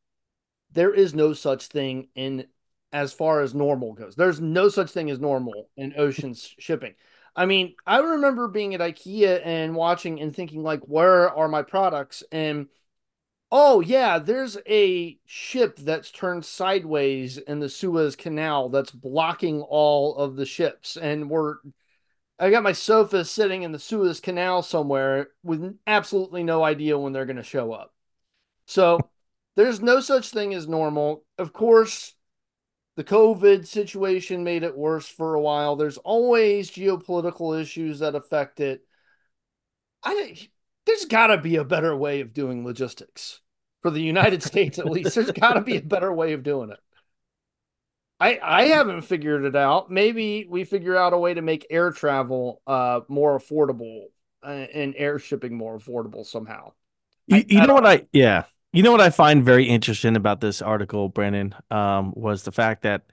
[0.72, 2.46] there is no such thing in
[2.92, 4.16] as far as normal goes.
[4.16, 6.94] There's no such thing as normal in ocean shipping.
[7.36, 11.62] I mean, I remember being at IKEA and watching and thinking like, where are my
[11.62, 12.24] products?
[12.32, 12.66] And
[13.52, 20.16] oh yeah, there's a ship that's turned sideways in the Suez Canal that's blocking all
[20.16, 21.56] of the ships, and we're
[22.38, 27.12] I got my sofa sitting in the Suez Canal somewhere with absolutely no idea when
[27.12, 27.92] they're going to show up.
[28.66, 29.01] So
[29.57, 31.24] there's no such thing as normal.
[31.37, 32.14] Of course,
[32.96, 35.74] the COVID situation made it worse for a while.
[35.74, 38.83] There's always geopolitical issues that affect it.
[40.03, 40.37] I
[40.87, 43.40] there's got to be a better way of doing logistics
[43.83, 45.14] for the United States at least.
[45.14, 46.79] There's got to be a better way of doing it.
[48.20, 49.90] I I haven't figured it out.
[49.90, 54.07] Maybe we figure out a way to make air travel uh more affordable
[54.42, 56.72] uh, and air shipping more affordable somehow.
[57.26, 58.44] You, you I, know what I yeah.
[58.72, 62.83] You know what I find very interesting about this article, Brandon, um, was the fact
[62.83, 63.04] that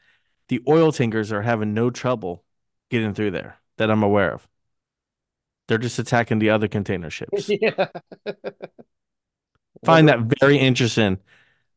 [0.50, 2.44] the oil tankers are having no trouble
[2.90, 4.48] getting through there that I'm aware of.
[5.68, 7.50] They're just attacking the other container ships.
[7.62, 7.88] yeah.
[9.84, 11.20] Find that very interesting.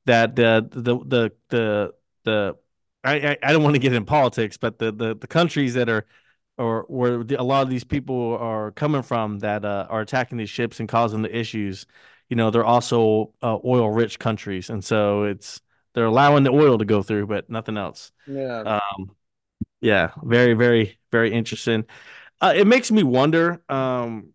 [0.06, 2.56] That the the the the the
[3.08, 5.88] I, I, I don't want to get in politics, but the, the, the countries that
[5.88, 6.06] are
[6.58, 10.38] or where the, a lot of these people are coming from that uh, are attacking
[10.38, 11.86] these ships and causing the issues,
[12.28, 15.60] you know, they're also uh, oil rich countries, and so it's
[15.94, 18.12] they're allowing the oil to go through, but nothing else.
[18.26, 18.80] Yeah.
[18.96, 19.16] Um,
[19.80, 21.84] yeah, very, very, very interesting.
[22.40, 24.30] Uh, it makes me wonder, um,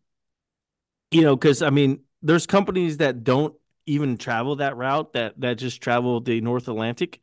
[1.11, 3.55] you know, because I mean, there's companies that don't
[3.85, 7.19] even travel that route that that just travel the North Atlantic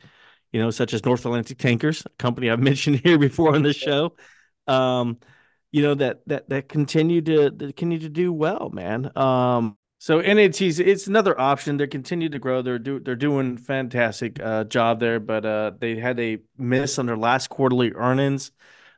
[0.53, 3.73] you know, such as North Atlantic Tankers, a company I've mentioned here before on the
[3.73, 4.17] show.
[4.67, 5.19] Um,
[5.73, 9.17] you know that that that continue to that continue to do well, man.
[9.17, 11.77] Um, so NAT's it's another option.
[11.77, 12.63] They continue to grow.
[12.63, 17.07] They're do they're doing fantastic uh, job there, but uh, they had a miss on
[17.07, 18.51] their last quarterly earnings.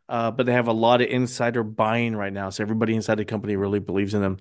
[0.08, 3.24] Uh, but they have a lot of insider buying right now, so everybody inside the
[3.24, 4.36] company really believes in them.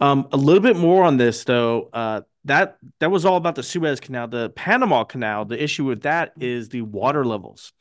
[0.00, 1.88] Um, a little bit more on this though.
[1.92, 5.44] Uh, that that was all about the Suez Canal, the Panama Canal.
[5.44, 7.72] The issue with that is the water levels.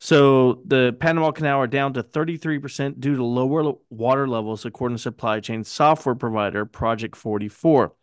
[0.00, 5.02] So the Panama Canal are down to 33% due to lower water levels, according to
[5.02, 7.94] supply chain software provider Project 44.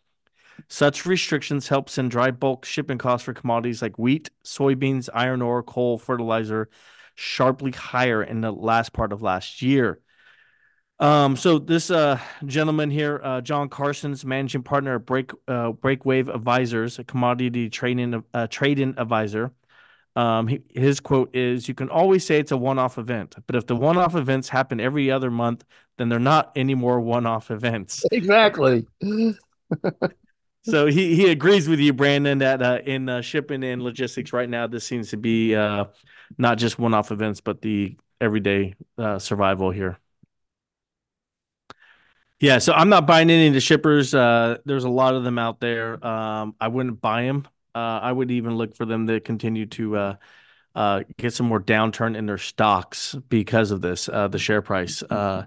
[0.68, 5.62] Such restrictions help send dry bulk shipping costs for commodities like wheat, soybeans, iron ore,
[5.62, 6.70] coal, fertilizer
[7.14, 10.00] sharply higher in the last part of last year.
[11.00, 16.32] Um, so this uh, gentleman here, uh, John Kartsonas managing partner at Break uh, Breakwave
[16.32, 19.50] Advisors, a commodity trading uh, trading advisor,
[20.14, 23.56] um, he, his quote is You can always say it's a one off event, but
[23.56, 25.64] if the one off events happen every other month,
[25.96, 28.04] then they're not any more one off events.
[28.12, 28.86] Exactly.
[30.62, 34.48] so he, he agrees with you, Brandon, that uh, in uh, shipping and logistics right
[34.48, 35.86] now, this seems to be uh,
[36.36, 39.98] not just one off events, but the everyday uh, survival here.
[42.40, 44.14] Yeah, so I'm not buying any of the shippers.
[44.14, 46.04] Uh, there's a lot of them out there.
[46.04, 49.96] Um, I wouldn't buy them uh, I would even look for them to continue to
[49.96, 50.16] uh,
[50.74, 54.08] uh, get some more downturn in their stocks because of this.
[54.08, 55.46] Uh, the share price, uh,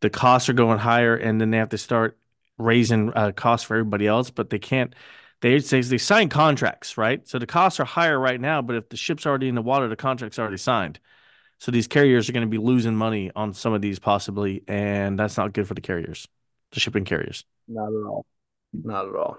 [0.00, 2.18] the costs are going higher, and then they have to start
[2.58, 4.94] raising uh, costs for everybody else, but they can't.
[5.40, 7.26] They say they sign contracts, right?
[7.26, 9.88] So the costs are higher right now, but if the ship's already in the water,
[9.88, 11.00] the contract's already signed.
[11.62, 15.16] So these carriers are going to be losing money on some of these possibly, and
[15.16, 16.26] that's not good for the carriers,
[16.72, 17.44] the shipping carriers.
[17.68, 18.26] Not at all.
[18.72, 19.38] Not at all.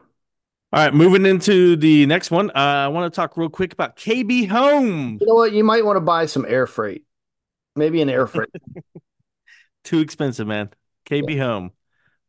[0.71, 2.49] All right, moving into the next one.
[2.51, 2.53] Uh,
[2.85, 5.17] I want to talk real quick about KB Home.
[5.19, 5.51] You know what?
[5.51, 7.03] You might want to buy some air freight.
[7.75, 8.51] Maybe an air freight.
[9.83, 10.69] Too expensive, man.
[11.05, 11.43] KB yeah.
[11.43, 11.71] Home.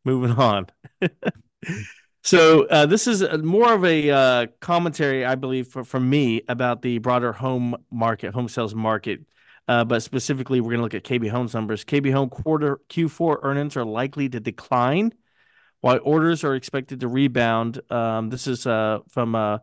[0.03, 0.67] Moving on.
[2.21, 6.81] so uh, this is more of a uh, commentary, I believe, for, from me about
[6.81, 9.21] the broader home market, home sales market.
[9.67, 11.83] Uh, but specifically, we're going to look at KB Home's numbers.
[11.83, 15.13] KB Home quarter Q4 earnings are likely to decline
[15.81, 17.79] while orders are expected to rebound.
[17.91, 19.59] Um, this is uh, from uh,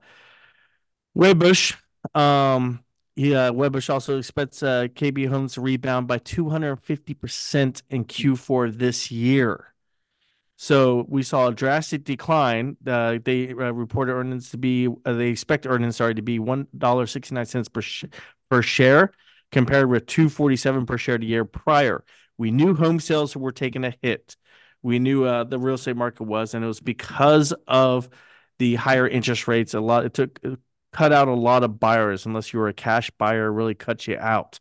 [1.17, 1.77] Wedbush.
[2.15, 2.85] Um,
[3.15, 9.75] yeah, Wedbush also expects uh, KB Homes to rebound by 250% in Q4 this year.
[10.57, 12.77] So we saw a drastic decline.
[12.87, 17.73] Uh, they uh, reported earnings to be, uh, they expect earnings, sorry, to be $1.69
[17.73, 18.05] per, sh-
[18.49, 19.13] per share
[19.53, 22.05] compared with 247 per share the year prior.
[22.39, 24.37] We knew home sales were taking a hit
[24.83, 28.09] we knew uh, the real estate market was, and it was because of
[28.59, 29.75] the higher interest rates.
[29.75, 30.59] A lot it took it
[30.93, 34.19] cut out a lot of buyers unless you were a cash buyer, really cut you
[34.19, 34.61] out,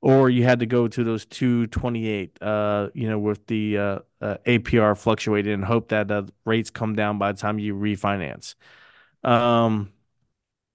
[0.00, 2.40] or you had to go to those two twenty eight.
[2.42, 7.18] Uh, you know, with the uh, uh, APR fluctuated and hope that rates come down
[7.18, 8.54] by the time you refinance.
[9.22, 9.92] Um,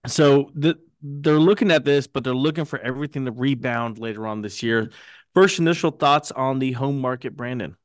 [0.06, 4.42] so the they're looking at this, but they're looking for everything to rebound later on
[4.42, 4.90] this year.
[5.34, 7.78] First initial thoughts on the home market, Brandon.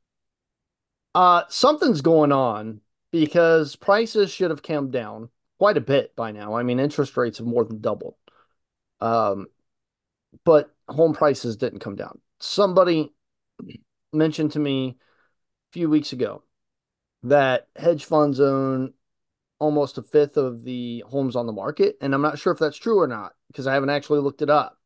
[1.13, 6.55] Uh, something's going on because prices should have come down quite a bit by now.
[6.55, 8.15] I mean, interest rates have more than doubled.
[8.99, 9.47] Um,
[10.43, 12.19] but home prices didn't come down.
[12.39, 13.13] Somebody
[14.11, 16.43] mentioned to me a few weeks ago
[17.23, 18.93] that hedge funds own
[19.63, 21.95] almost a fifth of the homes on the market.
[22.01, 24.49] And I'm not sure if that's true or not because I haven't actually looked it
[24.49, 24.77] up.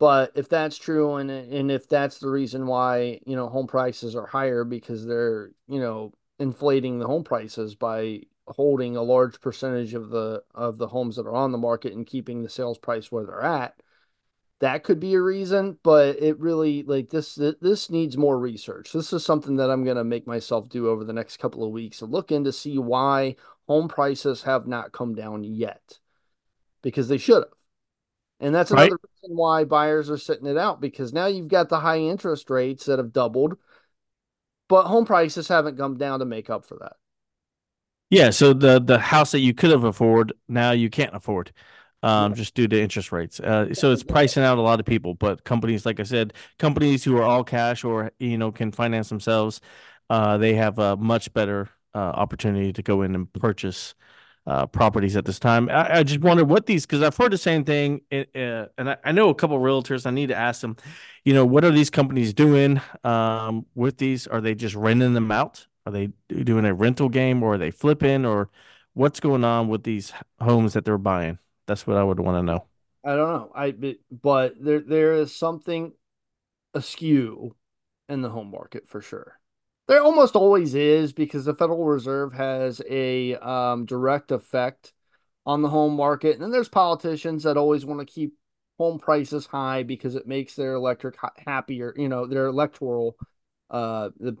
[0.00, 4.14] But if that's true, and and if that's the reason why you know home prices
[4.14, 9.94] are higher because they're you know inflating the home prices by holding a large percentage
[9.94, 13.10] of the of the homes that are on the market and keeping the sales price
[13.10, 13.80] where they're at,
[14.60, 15.78] that could be a reason.
[15.82, 18.92] But it really like this this needs more research.
[18.92, 22.02] This is something that I'm gonna make myself do over the next couple of weeks
[22.02, 25.98] and look into see why home prices have not come down yet,
[26.82, 27.52] because they should have.
[28.40, 29.10] And that's another right.
[29.22, 32.84] reason why buyers are sitting it out because now you've got the high interest rates
[32.84, 33.56] that have doubled,
[34.68, 36.96] but home prices haven't come down to make up for that.
[38.10, 41.52] Yeah, so the the house that you could have afford now you can't afford,
[42.02, 42.36] um, yeah.
[42.36, 43.40] just due to interest rates.
[43.40, 45.14] Uh, so it's pricing out a lot of people.
[45.14, 49.08] But companies, like I said, companies who are all cash or you know can finance
[49.08, 49.60] themselves,
[50.08, 51.68] uh, they have a much better
[51.98, 53.94] opportunity to go in and purchase
[54.46, 55.68] uh, properties at this time.
[55.68, 58.96] I, I just wonder what these because I've heard the same thing, uh, and I,
[59.04, 60.06] I, know a couple realtors.
[60.06, 60.76] I need to ask them,
[61.24, 64.26] you know, what are these companies doing um, with these?
[64.26, 65.66] Are they just renting them out?
[65.84, 68.48] Are they doing a rental game, or are they flipping, or
[68.94, 71.38] what's going on with these homes that they're buying?
[71.66, 72.66] That's what I would want to know.
[73.04, 73.52] I don't know.
[73.54, 75.92] I but there there is something
[76.72, 77.56] askew
[78.08, 79.38] in the home market for sure.
[79.88, 84.92] There almost always is because the Federal Reserve has a um, direct effect
[85.44, 86.34] on the home market.
[86.34, 88.34] And then there's politicians that always want to keep
[88.78, 91.16] home prices high because it makes their electric
[91.46, 93.16] happier, you know, their electoral,
[93.70, 94.36] uh, the,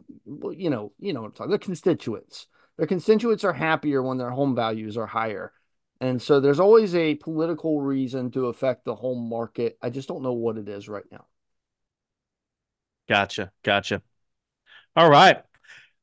[0.52, 2.48] you know, you know what I'm talking, their constituents.
[2.76, 5.52] Their constituents are happier when their home values are higher.
[6.00, 9.78] And so there's always a political reason to affect the home market.
[9.80, 11.24] I just don't know what it is right now.
[13.08, 13.52] Gotcha.
[13.62, 14.02] Gotcha.
[14.96, 15.42] All right.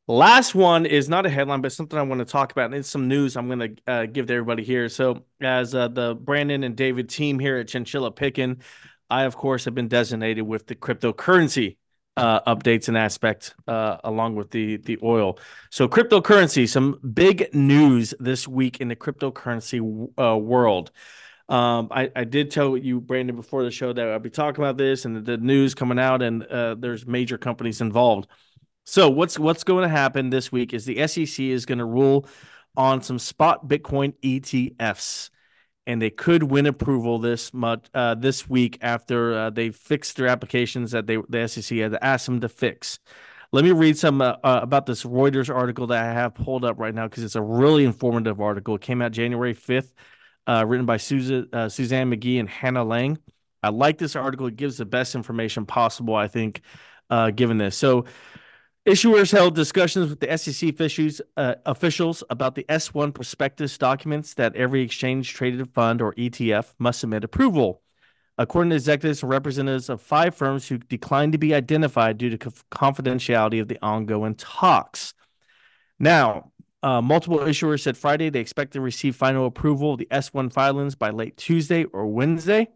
[0.08, 2.66] Last one is not a headline, but something I want to talk about.
[2.66, 4.88] And it's some news I'm going to uh, give to everybody here.
[4.88, 8.62] So, as uh, the Brandon and David team here at Chinchilla Pickin,
[9.10, 11.78] I, of course, have been designated with the cryptocurrency
[12.18, 15.40] uh, updates and aspect uh, along with the the oil.
[15.72, 19.80] So cryptocurrency, some big news this week in the cryptocurrency
[20.20, 20.92] uh, world.
[21.50, 24.78] Um, I, I did tell you, Brandon, before the show that I'll be talking about
[24.78, 28.28] this and the, news coming out, and uh, there's major companies involved.
[28.86, 32.28] So what's what's going to happen this week is the SEC is going to rule
[32.76, 35.30] on some spot Bitcoin ETFs
[35.86, 40.28] and they could win approval this much uh, this week after uh, they fixed their
[40.28, 43.00] applications that they the SEC had asked them to fix.
[43.52, 46.80] Let me read some uh, uh about this Reuters article that I have pulled up
[46.80, 48.76] right now because it's a really informative article.
[48.76, 49.94] It came out January fifth,
[50.48, 53.18] uh, written by Susan uh, Suzanne McGee and Hannah Lang.
[53.62, 56.16] I like this article; it gives the best information possible.
[56.16, 56.62] I think,
[57.36, 58.06] given this so.
[58.86, 64.58] Issuers held discussions with the SEC officials, uh, officials about the S1 prospectus documents that
[64.58, 67.82] every exchange traded fund or ETF must submit approval.
[68.38, 72.38] According to executives and representatives of five firms who declined to be identified due to
[72.38, 75.14] confidentiality of the ongoing talks.
[75.98, 80.52] Now, uh, multiple issuers said Friday they expect to receive final approval of the S1
[80.52, 82.68] filings by late Tuesday or Wednesday.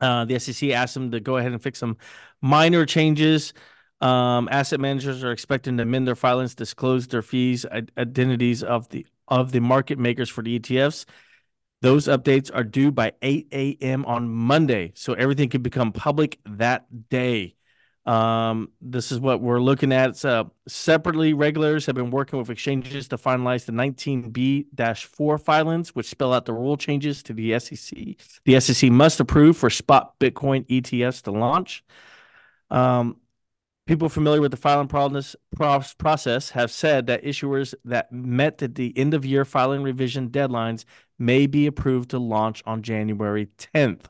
[0.00, 1.98] Uh, the SEC asked them to go ahead and fix some
[2.40, 3.52] minor changes
[4.00, 9.06] um, asset managers are expecting to amend their filings, disclose their fees, identities of the
[9.26, 11.04] of the market makers for the ETFs.
[11.80, 14.04] Those updates are due by 8 a.m.
[14.04, 17.54] on Monday, so everything can become public that day.
[18.04, 20.24] Um, this is what we're looking at.
[20.24, 26.32] Uh, separately, regulators have been working with exchanges to finalize the 19B-4 filings, which spell
[26.32, 28.16] out the rule changes to the SEC.
[28.46, 31.84] The SEC must approve for spot Bitcoin ETFs to launch.
[32.70, 33.18] Um,
[33.88, 39.24] People familiar with the filing process have said that issuers that met the end of
[39.24, 40.84] year filing revision deadlines
[41.18, 44.02] may be approved to launch on January 10th.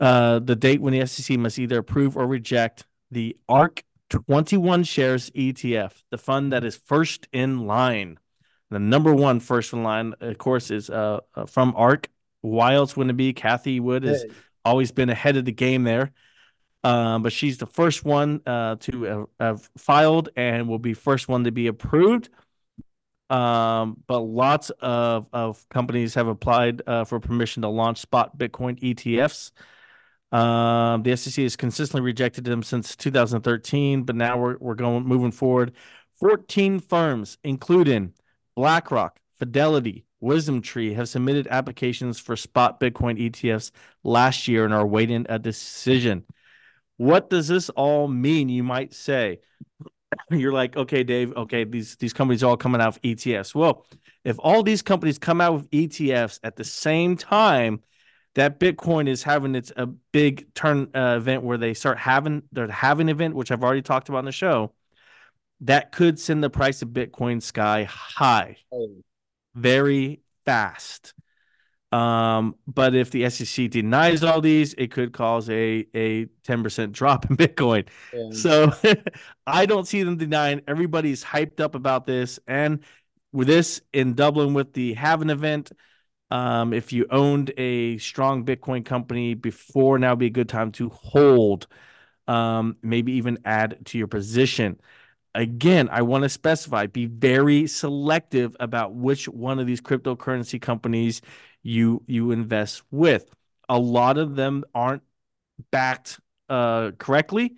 [0.00, 5.28] Uh, the date when the SEC must either approve or reject the ARK 21 shares
[5.32, 8.18] ETF, the fund that is first in line.
[8.70, 12.08] The number one first in line, of course, is uh, uh from ARK.
[12.40, 13.34] Why else wouldn't it be?
[13.34, 14.30] Cathie Wood has hey.
[14.64, 16.12] always been ahead of the game there.
[16.84, 21.28] Um, but she's the first one uh, to have, have, filed and will be first
[21.28, 22.28] one to be approved.
[23.30, 28.80] Um, but lots of, of companies have applied uh, for permission to launch spot Bitcoin
[28.80, 29.50] ETFs.
[30.30, 35.32] Um, the SEC has consistently rejected them since 2013, but now we're, we're going moving
[35.32, 35.72] forward.
[36.20, 38.12] 14 firms, including
[38.56, 43.70] BlackRock, Fidelity, WisdomTree, have submitted applications for spot Bitcoin ETFs
[44.02, 46.24] last year and are waiting a decision.
[46.98, 48.48] What does this all mean?
[48.48, 49.40] You might say.
[50.30, 51.34] You're like, okay, Dave.
[51.36, 53.54] Okay, these these companies are all coming out of ETFs.
[53.54, 53.86] Well,
[54.24, 57.80] if all these companies come out with ETFs at the same time,
[58.34, 62.68] that Bitcoin is having its a big turn uh, event where they start having they're
[62.68, 64.72] having event, which I've already talked about in the show.
[65.62, 69.02] That could send the price of Bitcoin sky high, oh.
[69.54, 71.14] very fast.
[71.90, 77.26] Um, but if the SEC denies all these, it could cause a a 10% drop
[77.30, 77.88] in Bitcoin.
[78.30, 78.72] So
[79.46, 80.62] I don't see them denying.
[80.68, 82.38] Everybody's hyped up about this.
[82.46, 82.80] And
[83.32, 85.72] with this in Dublin with the Halving event,
[86.30, 90.72] um, if you owned a strong Bitcoin company before, now would be a good time
[90.72, 91.66] to hold.
[92.26, 94.78] Um, maybe even add to your position.
[95.34, 101.22] Again, I want to specify be very selective about which one of these cryptocurrency companies
[101.62, 103.28] you you invest with.
[103.68, 105.02] A lot of them aren't
[105.70, 107.56] backed uh, correctly.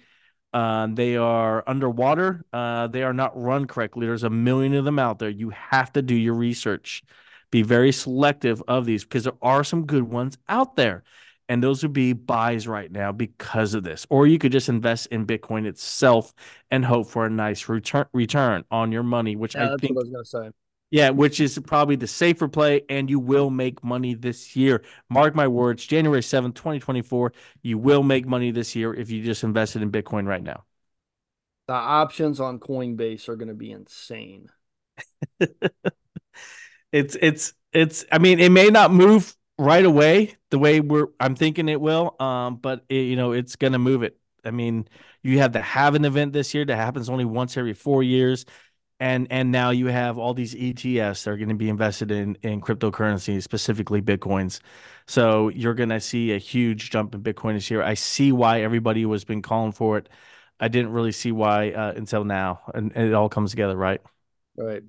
[0.53, 2.44] Uh, they are underwater.
[2.53, 4.07] Uh, they are not run correctly.
[4.07, 5.28] There's a million of them out there.
[5.28, 7.03] You have to do your research.
[7.51, 11.05] Be very selective of these because there are some good ones out there.
[11.48, 14.07] And those would be buys right now because of this.
[14.09, 16.32] Or you could just invest in Bitcoin itself
[16.70, 20.01] and hope for a nice return return on your money, which yeah, I think I
[20.01, 20.51] was gonna say.
[20.91, 24.82] Yeah, which is probably the safer play, and you will make money this year.
[25.09, 27.32] Mark my words, January 7th, 2024,
[27.62, 30.64] you will make money this year if you just invested in Bitcoin right now.
[31.68, 34.49] The options on Coinbase are going to be insane.
[36.93, 38.05] it's it's it's.
[38.11, 41.07] I mean, it may not move right away the way we're.
[41.20, 42.16] I'm thinking it will.
[42.20, 44.16] Um, but it, you know, it's going to move it.
[44.45, 44.88] I mean,
[45.22, 48.47] you have the an event this year that happens only once every four years
[49.01, 52.36] and and now you have all these ETFs that are going to be invested in
[52.42, 54.61] in cryptocurrency, specifically bitcoins.
[55.07, 57.82] So you're going to see a huge jump in Bitcoin this year.
[57.82, 60.09] I see why everybody was been calling for it.
[60.61, 64.01] I didn't really see why uh, until now, and, and, it all comes together, right?
[64.57, 64.82] Right.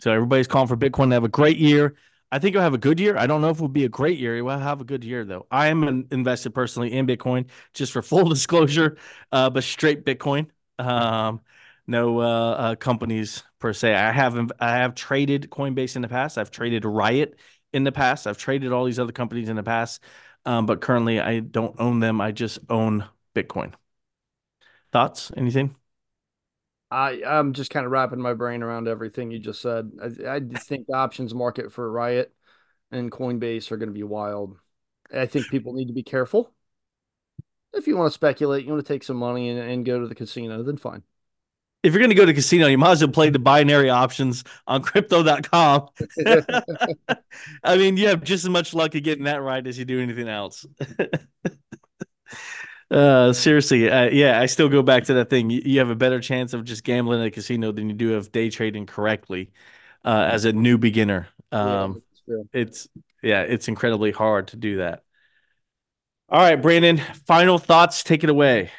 [0.00, 1.94] So everybody's calling for Bitcoin to have a great year.
[2.32, 3.16] I think it'll have a good year.
[3.16, 4.36] I don't know if it will be a great year.
[4.36, 5.46] It will have a good year though.
[5.50, 8.96] I am an invested personally in Bitcoin, just for full disclosure,
[9.30, 10.46] uh, but straight Bitcoin.
[10.78, 11.42] Um,
[11.86, 13.94] no uh, uh, companies per se.
[13.94, 16.38] I have I have traded Coinbase in the past.
[16.38, 17.38] I've traded Riot
[17.72, 18.26] in the past.
[18.26, 20.02] I've traded all these other companies in the past,
[20.44, 22.20] um, but currently I don't own them.
[22.20, 23.04] I just own
[23.34, 23.72] Bitcoin.
[24.92, 25.32] Thoughts?
[25.36, 25.74] Anything?
[26.90, 29.90] I I'm just kind of wrapping my brain around everything you just said.
[30.00, 32.32] I, I think the options market for Riot
[32.90, 34.56] and Coinbase are going to be wild.
[35.12, 36.52] I think people need to be careful.
[37.72, 40.06] If you want to speculate, you want to take some money and, and go to
[40.06, 41.02] the casino, then fine
[41.84, 44.42] if you're going to go to casino, you might as well play the binary options
[44.66, 45.88] on crypto.com.
[47.62, 50.00] I mean, you have just as much luck of getting that right as you do
[50.00, 50.64] anything else.
[52.90, 55.50] uh, seriously, uh, yeah, I still go back to that thing.
[55.50, 58.14] You, you, have a better chance of just gambling at a casino than you do
[58.14, 59.52] of day trading correctly
[60.06, 61.28] uh, as a new beginner.
[61.52, 62.88] Um, yeah, it's
[63.22, 65.02] yeah, it's incredibly hard to do that.
[66.30, 68.02] All right, Brandon, final thoughts.
[68.02, 68.70] Take it away.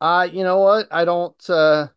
[0.00, 0.88] Uh, you know what?
[0.90, 1.88] I don't uh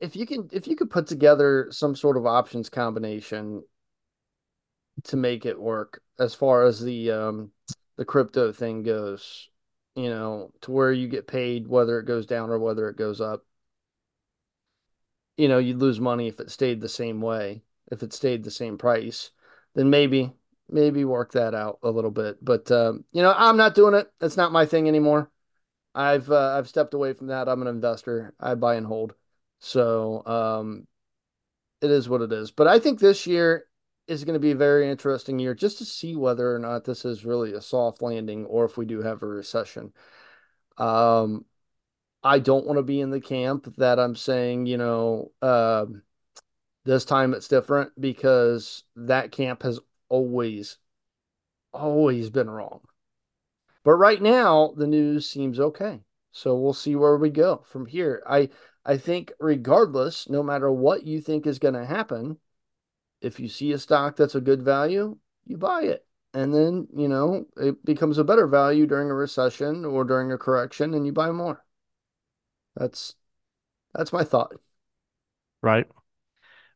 [0.00, 3.62] if you can if you could put together some sort of options combination
[5.04, 7.50] to make it work as far as the um
[7.96, 9.48] the crypto thing goes,
[9.94, 13.20] you know, to where you get paid whether it goes down or whether it goes
[13.20, 13.44] up.
[15.36, 17.62] You know, you'd lose money if it stayed the same way.
[17.90, 19.30] If it stayed the same price,
[19.74, 20.32] then maybe
[20.68, 22.42] maybe work that out a little bit.
[22.42, 24.10] But um, you know, I'm not doing it.
[24.18, 25.30] That's not my thing anymore.
[25.94, 27.48] I've uh, I've stepped away from that.
[27.48, 28.34] I'm an investor.
[28.40, 29.14] I buy and hold.
[29.62, 30.88] So um,
[31.80, 32.50] it is what it is.
[32.50, 33.64] But I think this year
[34.08, 37.04] is going to be a very interesting year just to see whether or not this
[37.04, 39.92] is really a soft landing or if we do have a recession.
[40.78, 41.44] Um,
[42.24, 45.86] I don't want to be in the camp that I'm saying, you know, uh,
[46.84, 50.78] this time it's different because that camp has always,
[51.72, 52.80] always been wrong.
[53.84, 56.00] But right now, the news seems okay.
[56.32, 58.22] So we'll see where we go from here.
[58.26, 58.48] I
[58.84, 62.38] I think, regardless, no matter what you think is going to happen,
[63.20, 66.06] if you see a stock that's a good value, you buy it.
[66.34, 70.38] And then, you know, it becomes a better value during a recession or during a
[70.38, 71.64] correction and you buy more.
[72.74, 73.14] That's
[73.94, 74.54] that's my thought.
[75.62, 75.86] Right.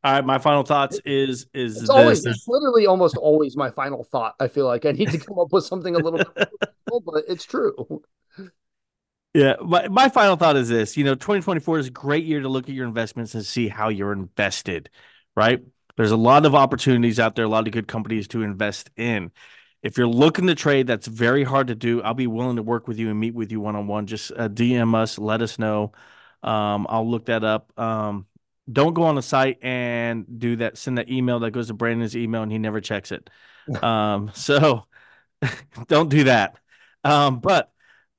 [0.04, 4.04] All right, my final thoughts is is it's always it's literally almost always my final
[4.04, 4.34] thought.
[4.38, 6.48] I feel like I need to come up with something a little bit,
[7.04, 8.02] but it's true.
[9.36, 12.48] Yeah, my, my final thought is this: you know, 2024 is a great year to
[12.48, 14.88] look at your investments and see how you're invested.
[15.34, 15.62] Right?
[15.98, 19.30] There's a lot of opportunities out there, a lot of good companies to invest in.
[19.82, 22.02] If you're looking to trade, that's very hard to do.
[22.02, 24.06] I'll be willing to work with you and meet with you one on one.
[24.06, 25.92] Just uh, DM us, let us know.
[26.42, 27.78] Um, I'll look that up.
[27.78, 28.26] Um,
[28.72, 30.78] don't go on the site and do that.
[30.78, 33.28] Send that email that goes to Brandon's email and he never checks it.
[33.82, 34.86] Um, so
[35.88, 36.56] don't do that.
[37.04, 37.72] Um, but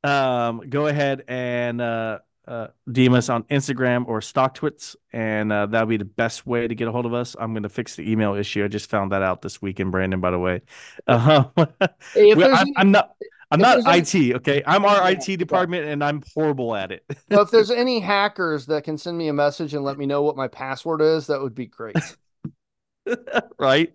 [0.07, 5.87] um, go ahead and uh, uh, DM us on Instagram or StockTwits, and uh, that'll
[5.87, 7.35] be the best way to get a hold of us.
[7.37, 8.63] I'm going to fix the email issue.
[8.63, 10.21] I just found that out this weekend, Brandon.
[10.21, 10.61] By the way,
[11.07, 11.43] uh,
[12.13, 13.11] hey, I, am not.
[13.49, 14.13] I'm not IT.
[14.15, 17.05] Any, okay, I'm our IT department, and I'm horrible at it.
[17.29, 20.21] well, if there's any hackers that can send me a message and let me know
[20.21, 21.95] what my password is, that would be great.
[23.59, 23.93] right.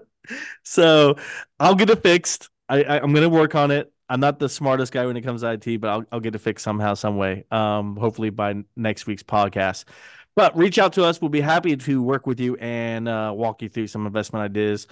[0.62, 1.16] so
[1.60, 2.48] I'll get it fixed.
[2.68, 3.92] I, I I'm going to work on it.
[4.08, 6.38] I'm not the smartest guy when it comes to IT, but I'll, I'll get it
[6.38, 7.44] fixed somehow, some way.
[7.50, 9.84] Um, hopefully by next week's podcast.
[10.34, 11.20] But reach out to us.
[11.20, 14.86] We'll be happy to work with you and uh, walk you through some investment ideas.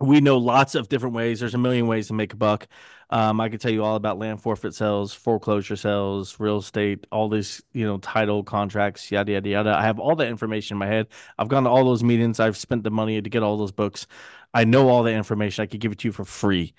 [0.00, 1.40] We know lots of different ways.
[1.40, 2.68] There's a million ways to make a buck.
[3.10, 7.28] Um, I can tell you all about land forfeit sales, foreclosure sales, real estate, all
[7.28, 9.70] these, you know, title contracts, yada yada yada.
[9.70, 11.08] I have all that information in my head.
[11.38, 12.38] I've gone to all those meetings.
[12.38, 14.06] I've spent the money to get all those books.
[14.54, 15.62] I know all the information.
[15.62, 16.74] I could give it to you for free.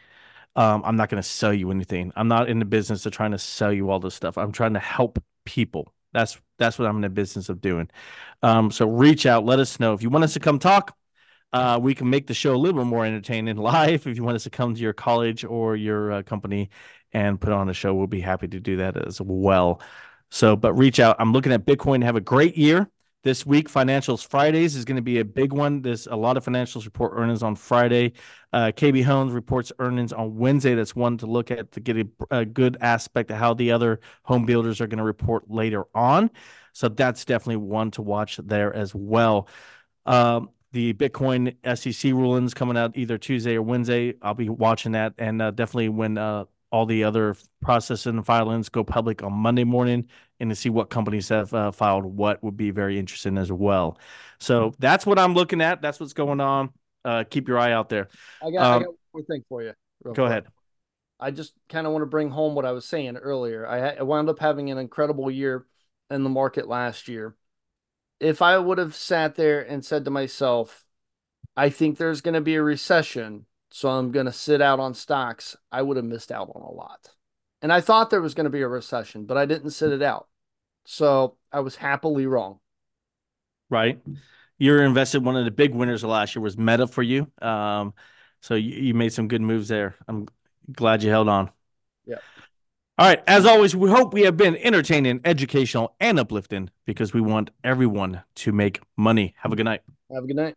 [0.59, 2.11] Um, I'm not going to sell you anything.
[2.17, 4.37] I'm not in the business of trying to sell you all this stuff.
[4.37, 5.93] I'm trying to help people.
[6.11, 7.89] That's that's what I'm in the business of doing.
[8.43, 10.97] Um, so reach out, let us know if you want us to come talk.
[11.53, 14.05] Uh, we can make the show a little bit more entertaining live.
[14.05, 16.71] If you want us to come to your college or your uh, company
[17.13, 19.81] and put on a show, we'll be happy to do that as well.
[20.29, 21.15] So, but reach out.
[21.19, 22.89] I'm looking at Bitcoin have a great year
[23.23, 23.69] this week.
[23.69, 25.81] Financials Fridays is going to be a big one.
[25.81, 28.13] There's a lot of financials report earnings on Friday.
[28.53, 30.75] Uh, KB Homes reports earnings on Wednesday.
[30.75, 33.99] That's one to look at to get a, a good aspect of how the other
[34.23, 36.31] home builders are going to report later on.
[36.73, 39.47] So that's definitely one to watch there as well.
[40.05, 44.13] Um, the Bitcoin SEC rulings coming out either Tuesday or Wednesday.
[44.21, 48.69] I'll be watching that, and uh, definitely when uh, all the other processing and filings
[48.69, 50.07] go public on Monday morning,
[50.39, 53.97] and to see what companies have uh, filed what would be very interesting as well.
[54.39, 55.81] So that's what I'm looking at.
[55.81, 56.71] That's what's going on.
[57.03, 58.07] Uh, keep your eye out there.
[58.41, 59.73] I got, um, I got one more thing for you.
[60.03, 60.27] Go quick.
[60.27, 60.47] ahead.
[61.19, 63.67] I just kind of want to bring home what I was saying earlier.
[63.67, 65.65] I, I wound up having an incredible year
[66.09, 67.35] in the market last year
[68.19, 70.85] if I would have sat there and said to myself,
[71.55, 74.93] I think there's going to be a recession, so I'm going to sit out on
[74.93, 77.09] stocks, I would have missed out on a lot.
[77.61, 80.01] And I thought there was going to be a recession, but I didn't sit it
[80.01, 80.27] out.
[80.85, 82.59] So I was happily wrong.
[83.69, 84.01] Right.
[84.57, 85.23] You're invested.
[85.23, 87.31] One of the big winners of last year was Meta for you.
[87.41, 87.93] Um,
[88.41, 89.95] so you, you made some good moves there.
[90.07, 90.27] I'm
[90.71, 91.51] glad you held on.
[92.05, 92.15] Yeah.
[92.97, 93.21] All right.
[93.27, 98.23] As always, we hope we have been entertaining, educational, and uplifting because we want everyone
[98.35, 99.35] to make money.
[99.41, 99.81] Have a good night.
[100.11, 100.55] Have a good night.